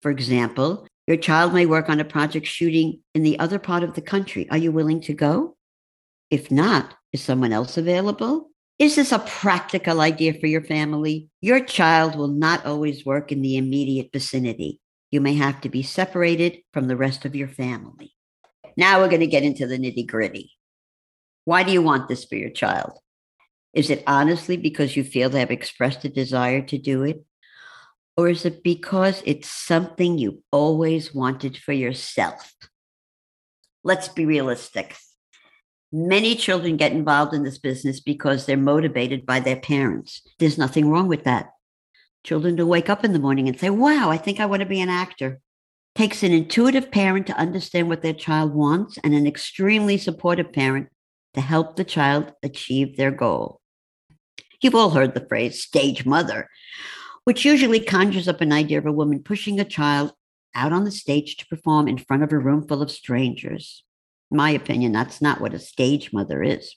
For 0.00 0.10
example, 0.10 0.86
your 1.06 1.16
child 1.16 1.54
may 1.54 1.66
work 1.66 1.88
on 1.88 2.00
a 2.00 2.04
project 2.04 2.46
shooting 2.46 3.00
in 3.14 3.22
the 3.22 3.38
other 3.38 3.58
part 3.60 3.84
of 3.84 3.94
the 3.94 4.02
country. 4.02 4.50
Are 4.50 4.58
you 4.58 4.72
willing 4.72 5.00
to 5.02 5.14
go? 5.14 5.56
If 6.30 6.50
not, 6.50 6.94
Is 7.12 7.22
someone 7.22 7.52
else 7.52 7.76
available? 7.76 8.50
Is 8.78 8.96
this 8.96 9.12
a 9.12 9.18
practical 9.18 10.00
idea 10.00 10.32
for 10.32 10.46
your 10.46 10.64
family? 10.64 11.28
Your 11.42 11.60
child 11.60 12.16
will 12.16 12.28
not 12.28 12.64
always 12.64 13.04
work 13.04 13.30
in 13.30 13.42
the 13.42 13.58
immediate 13.58 14.08
vicinity. 14.12 14.80
You 15.10 15.20
may 15.20 15.34
have 15.34 15.60
to 15.60 15.68
be 15.68 15.82
separated 15.82 16.60
from 16.72 16.88
the 16.88 16.96
rest 16.96 17.26
of 17.26 17.36
your 17.36 17.48
family. 17.48 18.14
Now 18.76 19.00
we're 19.00 19.08
going 19.08 19.20
to 19.20 19.26
get 19.26 19.42
into 19.42 19.66
the 19.66 19.78
nitty 19.78 20.06
gritty. 20.06 20.52
Why 21.44 21.62
do 21.62 21.72
you 21.72 21.82
want 21.82 22.08
this 22.08 22.24
for 22.24 22.36
your 22.36 22.50
child? 22.50 22.98
Is 23.74 23.90
it 23.90 24.04
honestly 24.06 24.56
because 24.56 24.96
you 24.96 25.04
feel 25.04 25.30
they 25.30 25.40
have 25.40 25.50
expressed 25.50 26.04
a 26.04 26.08
desire 26.08 26.62
to 26.62 26.78
do 26.78 27.02
it? 27.02 27.24
Or 28.16 28.28
is 28.28 28.44
it 28.44 28.62
because 28.62 29.22
it's 29.24 29.48
something 29.48 30.18
you 30.18 30.42
always 30.52 31.14
wanted 31.14 31.56
for 31.56 31.72
yourself? 31.72 32.54
Let's 33.82 34.08
be 34.08 34.26
realistic. 34.26 34.96
Many 35.90 36.36
children 36.36 36.76
get 36.76 36.92
involved 36.92 37.34
in 37.34 37.42
this 37.42 37.58
business 37.58 38.00
because 38.00 38.46
they're 38.46 38.56
motivated 38.56 39.26
by 39.26 39.40
their 39.40 39.56
parents. 39.56 40.22
There's 40.38 40.58
nothing 40.58 40.88
wrong 40.88 41.08
with 41.08 41.24
that. 41.24 41.50
Children 42.24 42.56
to 42.58 42.66
wake 42.66 42.88
up 42.88 43.04
in 43.04 43.12
the 43.12 43.18
morning 43.18 43.48
and 43.48 43.58
say, 43.58 43.70
Wow, 43.70 44.10
I 44.10 44.16
think 44.16 44.38
I 44.40 44.46
want 44.46 44.60
to 44.60 44.66
be 44.66 44.80
an 44.80 44.88
actor. 44.88 45.40
Takes 45.94 46.22
an 46.22 46.32
intuitive 46.32 46.90
parent 46.90 47.26
to 47.26 47.36
understand 47.36 47.88
what 47.88 48.02
their 48.02 48.14
child 48.14 48.54
wants 48.54 48.98
and 49.04 49.14
an 49.14 49.26
extremely 49.26 49.98
supportive 49.98 50.52
parent 50.52 50.88
to 51.34 51.40
help 51.40 51.76
the 51.76 51.84
child 51.84 52.32
achieve 52.42 52.96
their 52.96 53.10
goal. 53.10 53.60
You've 54.62 54.74
all 54.74 54.90
heard 54.90 55.14
the 55.14 55.26
phrase 55.28 55.62
stage 55.62 56.06
mother, 56.06 56.48
which 57.24 57.44
usually 57.44 57.80
conjures 57.80 58.28
up 58.28 58.40
an 58.40 58.52
idea 58.52 58.78
of 58.78 58.86
a 58.86 58.92
woman 58.92 59.22
pushing 59.22 59.60
a 59.60 59.64
child 59.64 60.12
out 60.54 60.72
on 60.72 60.84
the 60.84 60.90
stage 60.90 61.36
to 61.36 61.46
perform 61.46 61.88
in 61.88 61.98
front 61.98 62.22
of 62.22 62.32
a 62.32 62.38
room 62.38 62.66
full 62.66 62.82
of 62.82 62.90
strangers. 62.90 63.84
In 64.30 64.36
my 64.36 64.50
opinion, 64.50 64.92
that's 64.92 65.20
not 65.20 65.40
what 65.40 65.54
a 65.54 65.58
stage 65.58 66.12
mother 66.12 66.42
is. 66.42 66.74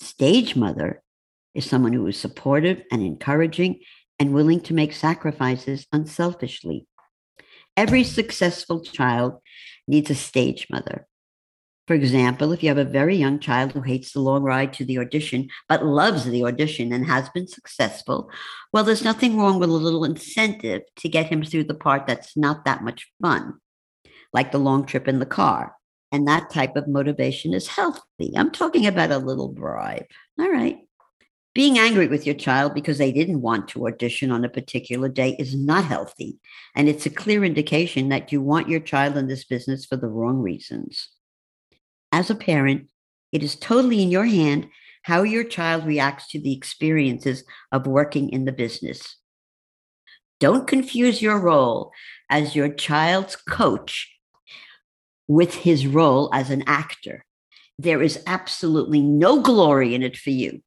Stage 0.00 0.56
mother 0.56 1.02
is 1.54 1.64
someone 1.64 1.92
who 1.92 2.06
is 2.06 2.16
supportive 2.18 2.82
and 2.90 3.02
encouraging 3.02 3.80
and 4.18 4.34
willing 4.34 4.60
to 4.60 4.74
make 4.74 4.92
sacrifices 4.92 5.86
unselfishly. 5.92 6.86
Every 7.76 8.04
successful 8.04 8.80
child 8.80 9.34
needs 9.88 10.10
a 10.10 10.14
stage 10.14 10.68
mother. 10.70 11.06
For 11.86 11.94
example, 11.94 12.52
if 12.52 12.62
you 12.62 12.70
have 12.70 12.78
a 12.78 12.84
very 12.84 13.14
young 13.14 13.38
child 13.38 13.72
who 13.72 13.82
hates 13.82 14.12
the 14.12 14.20
long 14.20 14.42
ride 14.42 14.72
to 14.74 14.86
the 14.86 14.98
audition, 14.98 15.50
but 15.68 15.84
loves 15.84 16.24
the 16.24 16.44
audition 16.44 16.92
and 16.92 17.06
has 17.06 17.28
been 17.28 17.46
successful, 17.46 18.30
well, 18.72 18.84
there's 18.84 19.04
nothing 19.04 19.36
wrong 19.36 19.58
with 19.58 19.68
a 19.68 19.72
little 19.72 20.04
incentive 20.04 20.82
to 20.96 21.08
get 21.10 21.26
him 21.26 21.42
through 21.42 21.64
the 21.64 21.74
part 21.74 22.06
that's 22.06 22.36
not 22.38 22.64
that 22.64 22.82
much 22.82 23.12
fun, 23.20 23.54
like 24.32 24.50
the 24.50 24.58
long 24.58 24.86
trip 24.86 25.06
in 25.08 25.18
the 25.18 25.26
car. 25.26 25.74
And 26.10 26.26
that 26.26 26.48
type 26.48 26.76
of 26.76 26.88
motivation 26.88 27.52
is 27.52 27.66
healthy. 27.66 28.32
I'm 28.34 28.50
talking 28.50 28.86
about 28.86 29.10
a 29.10 29.18
little 29.18 29.48
bribe. 29.48 30.06
All 30.38 30.50
right. 30.50 30.78
Being 31.54 31.78
angry 31.78 32.08
with 32.08 32.26
your 32.26 32.34
child 32.34 32.74
because 32.74 32.98
they 32.98 33.12
didn't 33.12 33.40
want 33.40 33.68
to 33.68 33.86
audition 33.86 34.32
on 34.32 34.44
a 34.44 34.48
particular 34.48 35.08
day 35.08 35.36
is 35.38 35.54
not 35.54 35.84
healthy. 35.84 36.40
And 36.74 36.88
it's 36.88 37.06
a 37.06 37.10
clear 37.10 37.44
indication 37.44 38.08
that 38.08 38.32
you 38.32 38.42
want 38.42 38.68
your 38.68 38.80
child 38.80 39.16
in 39.16 39.28
this 39.28 39.44
business 39.44 39.86
for 39.86 39.96
the 39.96 40.08
wrong 40.08 40.38
reasons. 40.38 41.10
As 42.10 42.28
a 42.28 42.34
parent, 42.34 42.88
it 43.30 43.44
is 43.44 43.54
totally 43.54 44.02
in 44.02 44.10
your 44.10 44.24
hand 44.24 44.68
how 45.02 45.22
your 45.22 45.44
child 45.44 45.86
reacts 45.86 46.28
to 46.28 46.40
the 46.40 46.52
experiences 46.52 47.44
of 47.70 47.86
working 47.86 48.30
in 48.30 48.46
the 48.46 48.52
business. 48.52 49.16
Don't 50.40 50.66
confuse 50.66 51.22
your 51.22 51.38
role 51.38 51.92
as 52.28 52.56
your 52.56 52.68
child's 52.68 53.36
coach 53.36 54.12
with 55.28 55.54
his 55.54 55.86
role 55.86 56.30
as 56.32 56.50
an 56.50 56.64
actor. 56.66 57.24
There 57.78 58.02
is 58.02 58.22
absolutely 58.26 59.00
no 59.00 59.40
glory 59.40 59.94
in 59.94 60.02
it 60.02 60.16
for 60.16 60.30
you. 60.30 60.62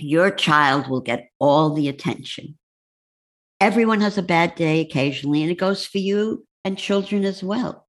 Your 0.00 0.30
child 0.30 0.88
will 0.88 1.00
get 1.00 1.30
all 1.38 1.74
the 1.74 1.88
attention. 1.88 2.56
Everyone 3.60 4.00
has 4.00 4.16
a 4.16 4.22
bad 4.22 4.54
day 4.54 4.80
occasionally, 4.80 5.42
and 5.42 5.50
it 5.50 5.58
goes 5.58 5.86
for 5.86 5.98
you 5.98 6.46
and 6.64 6.78
children 6.78 7.24
as 7.24 7.42
well. 7.42 7.86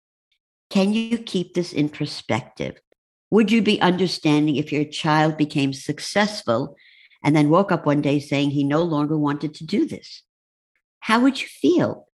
Can 0.70 0.94
you 0.94 1.18
keep 1.18 1.54
this 1.54 1.74
in 1.74 1.90
perspective? 1.90 2.80
Would 3.30 3.52
you 3.52 3.62
be 3.62 3.80
understanding 3.82 4.58
if 4.58 4.72
your 4.72 4.84
child 4.84 5.38
became 5.38 5.72
successful 5.72 6.76
and 7.24 7.36
then 7.36 7.50
woke 7.50 7.72
up 7.72 7.86
one 7.86 8.02
day 8.02 8.20
saying 8.20 8.52
he 8.52 8.64
no 8.64 8.84
longer 8.84 9.18
wanted 9.18 9.54
to 9.56 9.66
do 9.66 9.86
this? 9.86 10.24
How 11.00 11.22
would 11.22 11.42
you 11.42 11.48
feel? 11.48 12.08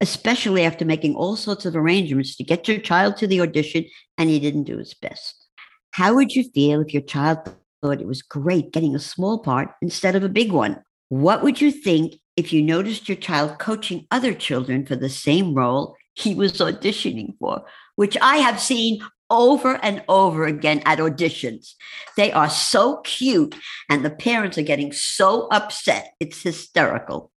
Especially 0.00 0.64
after 0.64 0.84
making 0.84 1.14
all 1.14 1.36
sorts 1.36 1.64
of 1.64 1.76
arrangements 1.76 2.34
to 2.36 2.44
get 2.44 2.66
your 2.66 2.78
child 2.78 3.16
to 3.18 3.28
the 3.28 3.40
audition 3.40 3.84
and 4.18 4.28
he 4.28 4.40
didn't 4.40 4.64
do 4.64 4.78
his 4.78 4.94
best. 4.94 5.46
How 5.92 6.14
would 6.14 6.34
you 6.34 6.50
feel 6.50 6.80
if 6.80 6.92
your 6.92 7.02
child 7.02 7.54
thought 7.84 8.00
it 8.00 8.06
was 8.06 8.22
great 8.22 8.72
getting 8.72 8.94
a 8.94 8.98
small 8.98 9.38
part 9.38 9.68
instead 9.82 10.16
of 10.16 10.24
a 10.24 10.28
big 10.28 10.52
one? 10.52 10.82
What 11.10 11.42
would 11.42 11.60
you 11.60 11.70
think 11.70 12.14
if 12.36 12.52
you 12.52 12.62
noticed 12.62 13.08
your 13.08 13.16
child 13.16 13.58
coaching 13.58 14.06
other 14.10 14.32
children 14.32 14.86
for 14.86 14.96
the 14.96 15.10
same 15.10 15.54
role 15.54 15.94
he 16.14 16.34
was 16.34 16.54
auditioning 16.54 17.36
for? 17.38 17.64
which 17.96 18.16
I 18.20 18.38
have 18.38 18.60
seen 18.60 19.00
over 19.30 19.78
and 19.82 20.02
over 20.08 20.44
again 20.44 20.82
at 20.84 20.98
auditions. 20.98 21.74
They 22.16 22.32
are 22.32 22.50
so 22.50 22.98
cute, 22.98 23.54
and 23.88 24.04
the 24.04 24.10
parents 24.10 24.58
are 24.58 24.62
getting 24.62 24.92
so 24.92 25.48
upset. 25.48 26.12
It's 26.20 26.42
hysterical. 26.42 27.30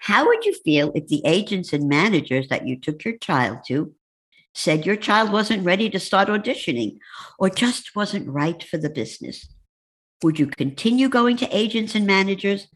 How 0.00 0.26
would 0.26 0.44
you 0.44 0.54
feel 0.64 0.92
if 0.94 1.08
the 1.08 1.22
agents 1.24 1.72
and 1.72 1.88
managers 1.88 2.48
that 2.48 2.66
you 2.66 2.78
took 2.78 3.04
your 3.04 3.16
child 3.18 3.58
to 3.66 3.92
said 4.54 4.86
your 4.86 4.96
child 4.96 5.32
wasn't 5.32 5.64
ready 5.64 5.88
to 5.90 6.00
start 6.00 6.28
auditioning 6.28 6.98
or 7.38 7.48
just 7.48 7.94
wasn't 7.94 8.28
right 8.28 8.62
for 8.62 8.78
the 8.78 8.90
business? 8.90 9.46
Would 10.22 10.38
you 10.38 10.46
continue 10.46 11.08
going 11.08 11.36
to 11.38 11.56
agents 11.56 11.94
and 11.94 12.06
managers 12.06 12.66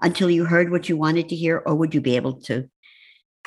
until 0.00 0.30
you 0.30 0.44
heard 0.44 0.70
what 0.70 0.88
you 0.88 0.96
wanted 0.96 1.28
to 1.28 1.36
hear, 1.36 1.62
or 1.64 1.74
would 1.74 1.94
you 1.94 2.00
be 2.00 2.16
able 2.16 2.34
to 2.42 2.68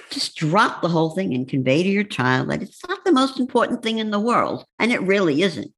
just 0.09 0.35
drop 0.35 0.81
the 0.81 0.89
whole 0.89 1.11
thing 1.11 1.33
and 1.33 1.47
convey 1.47 1.83
to 1.83 1.89
your 1.89 2.03
child 2.03 2.49
that 2.49 2.61
it's 2.61 2.85
not 2.87 3.03
the 3.05 3.11
most 3.11 3.39
important 3.39 3.83
thing 3.83 3.99
in 3.99 4.11
the 4.11 4.19
world. 4.19 4.65
And 4.79 4.91
it 4.91 5.01
really 5.01 5.41
isn't. 5.41 5.71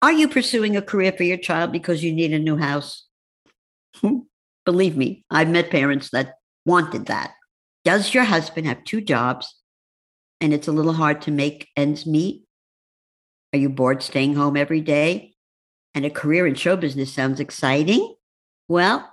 Are 0.00 0.12
you 0.12 0.28
pursuing 0.28 0.76
a 0.76 0.82
career 0.82 1.12
for 1.12 1.24
your 1.24 1.36
child 1.38 1.72
because 1.72 2.04
you 2.04 2.12
need 2.12 2.32
a 2.32 2.38
new 2.38 2.56
house? 2.56 3.06
Hmm. 3.96 4.20
Believe 4.64 4.96
me, 4.96 5.24
I've 5.30 5.48
met 5.48 5.70
parents 5.70 6.10
that 6.10 6.34
wanted 6.64 7.06
that. 7.06 7.32
Does 7.84 8.12
your 8.12 8.24
husband 8.24 8.66
have 8.66 8.84
two 8.84 9.00
jobs 9.00 9.54
and 10.40 10.52
it's 10.52 10.68
a 10.68 10.72
little 10.72 10.92
hard 10.92 11.22
to 11.22 11.30
make 11.30 11.68
ends 11.76 12.06
meet? 12.06 12.44
Are 13.52 13.58
you 13.58 13.68
bored 13.68 14.02
staying 14.02 14.34
home 14.34 14.56
every 14.56 14.80
day? 14.80 15.34
And 15.94 16.04
a 16.04 16.10
career 16.10 16.46
in 16.46 16.54
show 16.54 16.76
business 16.76 17.12
sounds 17.12 17.40
exciting? 17.40 18.14
Well, 18.68 19.12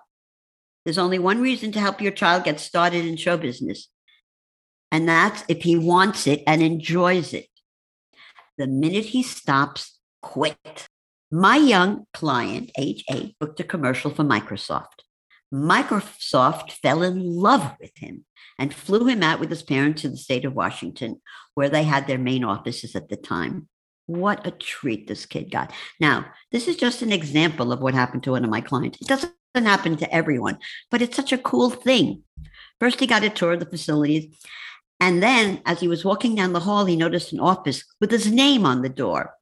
there's 0.83 0.97
only 0.97 1.19
one 1.19 1.41
reason 1.41 1.71
to 1.71 1.79
help 1.79 2.01
your 2.01 2.11
child 2.11 2.43
get 2.43 2.59
started 2.59 3.05
in 3.05 3.17
show 3.17 3.37
business 3.37 3.87
and 4.95 5.09
that's 5.09 5.43
if 5.49 5.63
he 5.63 5.77
wants 5.77 6.25
it 6.25 6.41
and 6.47 6.61
enjoys 6.61 7.33
it. 7.33 7.47
The 8.57 8.65
minute 8.65 9.03
he 9.03 9.23
stops, 9.23 9.99
quit. 10.21 10.87
My 11.29 11.57
young 11.57 12.05
client, 12.13 12.71
age 12.77 13.03
eight, 13.11 13.35
booked 13.37 13.59
a 13.59 13.65
commercial 13.65 14.09
for 14.09 14.23
Microsoft. 14.23 15.03
Microsoft 15.53 16.71
fell 16.71 17.03
in 17.03 17.21
love 17.23 17.75
with 17.79 17.91
him 17.97 18.25
and 18.57 18.73
flew 18.73 19.05
him 19.05 19.23
out 19.23 19.39
with 19.39 19.49
his 19.49 19.63
parents 19.63 20.01
to 20.01 20.09
the 20.09 20.17
state 20.17 20.45
of 20.45 20.53
Washington, 20.53 21.21
where 21.53 21.69
they 21.69 21.83
had 21.83 22.07
their 22.07 22.17
main 22.17 22.43
offices 22.43 22.95
at 22.95 23.09
the 23.09 23.17
time. 23.17 23.67
What 24.07 24.45
a 24.45 24.51
treat 24.51 25.07
this 25.07 25.25
kid 25.25 25.51
got. 25.51 25.71
Now, 25.99 26.25
this 26.51 26.67
is 26.67 26.75
just 26.75 27.01
an 27.01 27.11
example 27.11 27.71
of 27.71 27.81
what 27.81 27.93
happened 27.93 28.23
to 28.23 28.31
one 28.31 28.43
of 28.43 28.49
my 28.49 28.61
clients. 28.61 29.01
It 29.01 29.07
doesn't 29.07 29.33
happen 29.55 29.97
to 29.97 30.13
everyone, 30.13 30.57
but 30.91 31.01
it's 31.01 31.15
such 31.15 31.33
a 31.33 31.37
cool 31.37 31.69
thing. 31.69 32.23
First, 32.79 32.99
he 32.99 33.07
got 33.07 33.23
a 33.23 33.29
tour 33.29 33.53
of 33.53 33.59
the 33.59 33.65
facilities, 33.65 34.37
and 34.99 35.21
then 35.21 35.61
as 35.65 35.79
he 35.79 35.87
was 35.87 36.05
walking 36.05 36.35
down 36.35 36.53
the 36.53 36.59
hall, 36.61 36.85
he 36.85 36.95
noticed 36.95 37.33
an 37.33 37.39
office 37.39 37.83
with 37.99 38.11
his 38.11 38.31
name 38.31 38.65
on 38.65 38.81
the 38.81 38.89
door. 38.89 39.33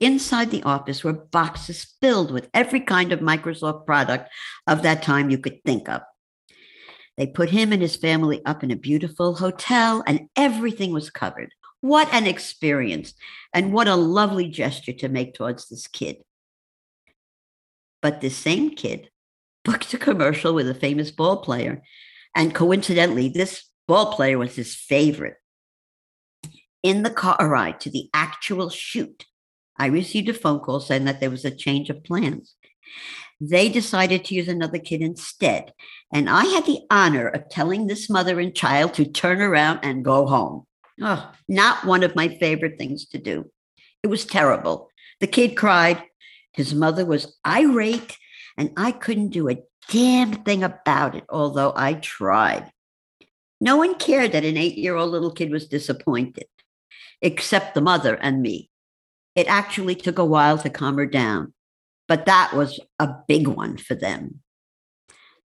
Inside 0.00 0.50
the 0.50 0.62
office 0.62 1.04
were 1.04 1.12
boxes 1.12 1.94
filled 2.00 2.30
with 2.30 2.48
every 2.54 2.80
kind 2.80 3.12
of 3.12 3.20
Microsoft 3.20 3.84
product 3.84 4.30
of 4.66 4.82
that 4.82 5.02
time 5.02 5.28
you 5.28 5.38
could 5.38 5.62
think 5.62 5.88
of. 5.88 6.00
They 7.18 7.26
put 7.26 7.50
him 7.50 7.70
and 7.72 7.82
his 7.82 7.96
family 7.96 8.40
up 8.46 8.64
in 8.64 8.70
a 8.70 8.76
beautiful 8.76 9.34
hotel, 9.34 10.02
and 10.06 10.28
everything 10.36 10.92
was 10.92 11.10
covered. 11.10 11.52
What 11.82 12.12
an 12.14 12.26
experience, 12.26 13.12
and 13.52 13.74
what 13.74 13.88
a 13.88 13.94
lovely 13.94 14.48
gesture 14.48 14.94
to 14.94 15.08
make 15.10 15.34
towards 15.34 15.68
this 15.68 15.86
kid. 15.86 16.16
But 18.00 18.22
this 18.22 18.36
same 18.36 18.70
kid 18.70 19.10
booked 19.64 19.92
a 19.92 19.98
commercial 19.98 20.54
with 20.54 20.68
a 20.68 20.74
famous 20.74 21.10
ball 21.10 21.42
player. 21.42 21.82
And 22.34 22.54
coincidentally, 22.54 23.28
this 23.28 23.64
ball 23.86 24.14
player 24.14 24.38
was 24.38 24.56
his 24.56 24.74
favorite. 24.74 25.36
In 26.82 27.02
the 27.02 27.10
car 27.10 27.36
ride 27.46 27.80
to 27.80 27.90
the 27.90 28.08
actual 28.14 28.70
shoot, 28.70 29.26
I 29.80 29.86
received 29.86 30.28
a 30.28 30.34
phone 30.34 30.60
call 30.60 30.78
saying 30.80 31.06
that 31.06 31.20
there 31.20 31.30
was 31.30 31.46
a 31.46 31.50
change 31.50 31.88
of 31.88 32.04
plans. 32.04 32.54
They 33.40 33.70
decided 33.70 34.26
to 34.26 34.34
use 34.34 34.46
another 34.46 34.78
kid 34.78 35.00
instead. 35.00 35.72
And 36.12 36.28
I 36.28 36.44
had 36.44 36.66
the 36.66 36.80
honor 36.90 37.28
of 37.28 37.48
telling 37.48 37.86
this 37.86 38.10
mother 38.10 38.38
and 38.38 38.54
child 38.54 38.92
to 38.94 39.06
turn 39.06 39.40
around 39.40 39.80
and 39.82 40.04
go 40.04 40.26
home. 40.26 40.66
Oh, 41.00 41.32
not 41.48 41.86
one 41.86 42.02
of 42.02 42.14
my 42.14 42.28
favorite 42.28 42.76
things 42.76 43.06
to 43.06 43.18
do. 43.18 43.50
It 44.02 44.08
was 44.08 44.26
terrible. 44.26 44.90
The 45.20 45.26
kid 45.26 45.56
cried. 45.56 46.02
His 46.52 46.74
mother 46.74 47.06
was 47.06 47.38
irate, 47.46 48.18
and 48.58 48.72
I 48.76 48.92
couldn't 48.92 49.30
do 49.30 49.48
a 49.48 49.62
damn 49.88 50.44
thing 50.44 50.62
about 50.62 51.14
it, 51.14 51.24
although 51.30 51.72
I 51.74 51.94
tried. 51.94 52.70
No 53.62 53.78
one 53.78 53.94
cared 53.94 54.32
that 54.32 54.44
an 54.44 54.58
eight 54.58 54.76
year 54.76 54.96
old 54.96 55.10
little 55.10 55.32
kid 55.32 55.50
was 55.50 55.68
disappointed, 55.68 56.48
except 57.22 57.74
the 57.74 57.80
mother 57.80 58.14
and 58.16 58.42
me. 58.42 58.69
It 59.34 59.46
actually 59.46 59.94
took 59.94 60.18
a 60.18 60.24
while 60.24 60.58
to 60.58 60.70
calm 60.70 60.96
her 60.96 61.06
down, 61.06 61.54
but 62.08 62.26
that 62.26 62.52
was 62.54 62.80
a 62.98 63.14
big 63.28 63.46
one 63.46 63.76
for 63.76 63.94
them. 63.94 64.40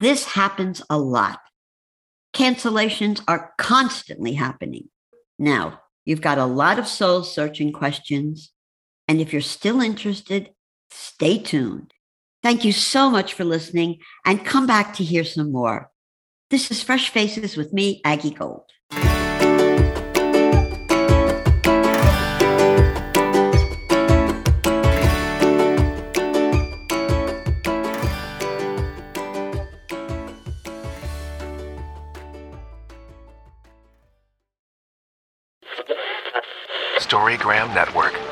This 0.00 0.24
happens 0.24 0.82
a 0.90 0.98
lot. 0.98 1.40
Cancellations 2.34 3.22
are 3.26 3.52
constantly 3.58 4.34
happening. 4.34 4.88
Now, 5.38 5.80
you've 6.04 6.20
got 6.20 6.38
a 6.38 6.44
lot 6.44 6.78
of 6.78 6.86
soul 6.86 7.22
searching 7.22 7.72
questions. 7.72 8.52
And 9.06 9.20
if 9.20 9.32
you're 9.32 9.42
still 9.42 9.80
interested, 9.80 10.50
stay 10.90 11.38
tuned. 11.38 11.92
Thank 12.42 12.64
you 12.64 12.72
so 12.72 13.10
much 13.10 13.34
for 13.34 13.44
listening 13.44 13.98
and 14.24 14.44
come 14.44 14.66
back 14.66 14.94
to 14.94 15.04
hear 15.04 15.24
some 15.24 15.50
more. 15.50 15.90
This 16.50 16.70
is 16.70 16.82
Fresh 16.82 17.10
Faces 17.10 17.56
with 17.56 17.72
me, 17.72 18.00
Aggie 18.04 18.30
Gold. 18.30 18.67
Storygram 37.48 37.74
Network. 37.74 38.27